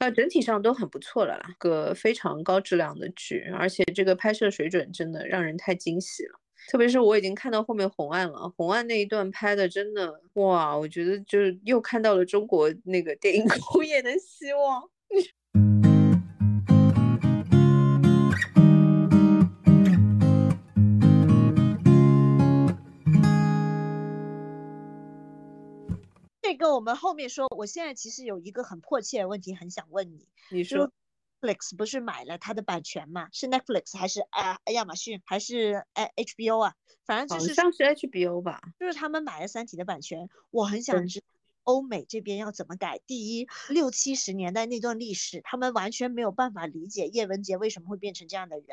[0.00, 6.40] 那整体上都很不错了啦，个非常高质量的剧，而且这个拍摄水准真的让人太惊喜了。
[6.68, 14.82] 特别是我已经看到后面红案了，红案那一段拍的真的哇，我觉得就是又看到了中国那个电影工业的希望。
[26.46, 30.92] 这个我们后面说，我现在其实有一个很迫切的问题，很想问你，你说。
[31.42, 33.28] Netflix 不是买了它的版权吗？
[33.32, 36.74] 是 Netflix 还是啊亚马逊还是哎 HBO 啊？
[37.04, 41.22] 反正就是像是 HBO 吧，就是他们买了《三体》的版权，我很想知。
[41.66, 43.00] 欧美这边要怎么改？
[43.06, 48.66] 第一，六七十年代那段历史，他们完全没有办法理解叶文洁为什么会变成这样的人。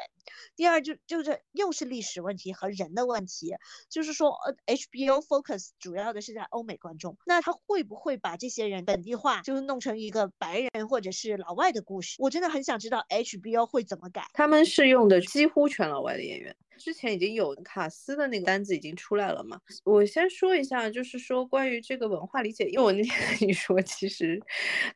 [0.55, 3.55] 第二，就就是又是历史问题和人的问题，
[3.89, 12.15] 就是说，呃，HBO focus 主要的是在欧美观众，那他会不会把这些人本地化，就是弄成一个白人或者是老外的故事？
[12.19, 14.27] 我真的很想知道 HBO 会怎么改。
[14.33, 16.55] 他们是用的几乎全老外的演员。
[16.75, 19.61] 之前已经有卡斯的那个单子已经出来了嘛？
[19.83, 24.39] 我先说一下，就是说关于这个文化理解，因为我那天跟你说，其实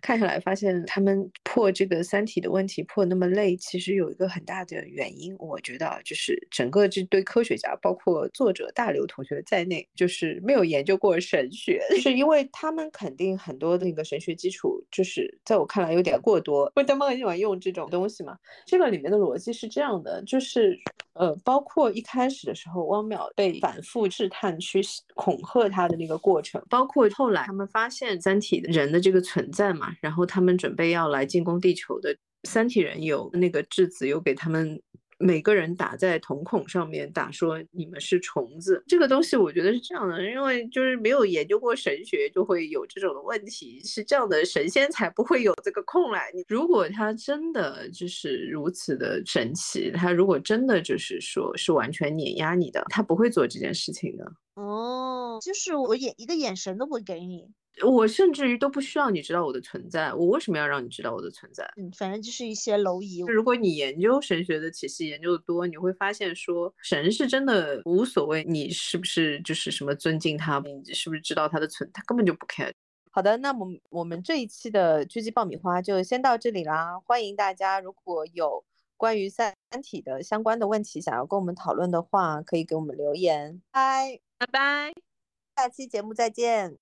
[0.02, 18.38] 看下来发现他们破这个《三体》的问题破那么累，其实有一个很大的原因，我觉得就是整个这堆科学家，包括作者大刘同学在内，就是没有研究过神学， 是因为他们肯定很多那个神学基础，就是在我看来有点过多，因为他们很喜欢用这种东西嘛。
[18.66, 20.78] 这个里面的逻辑是这样的，就是
[21.20, 21.64] 呃，包。
[21.68, 24.82] 括一开始的时候，汪淼被反复试探去
[25.16, 34.82] 恐吓他的那个过程，包括后来他们发现三体人的这个存在嘛，然后他们准备要来进攻地球的三体人有那个质子有给他们。
[35.20, 46.32] 每个人打在瞳孔上面打说你们是虫子，这个东西我觉得是这样的，因为就是没有研究过神学，就会有这种的问题，是这样的，神仙才不会有这个空来。
[46.48, 54.32] 如果他真的就是如此的神奇，他如果真的就是说是完全碾压你的，他不会做这件事情的。
[54.56, 57.48] 哦，就是我眼一个眼神都不会给你。
[57.86, 61.64] 我甚至于都不需要你知道我的存在，我为什么要让你知道我的存在？
[61.78, 63.20] 嗯，反正就是一些蝼蚁。
[63.28, 72.72] 如果你研究神学的体系研究的多，你会发现说神是真的无所谓，你是不是就是什么尊敬他，你是不是知道他的存，他根本就不 care。
[73.12, 77.00] 好的，那么我们这一期的狙击爆米花就先到这里啦。
[77.06, 78.64] 欢迎大家，如果有
[78.96, 79.54] 关于三
[79.84, 83.62] 体的相关的问题想要跟我们讨论的话，可以给我们留言。
[83.72, 84.94] 拜拜拜，
[85.56, 86.78] 下期节目再见。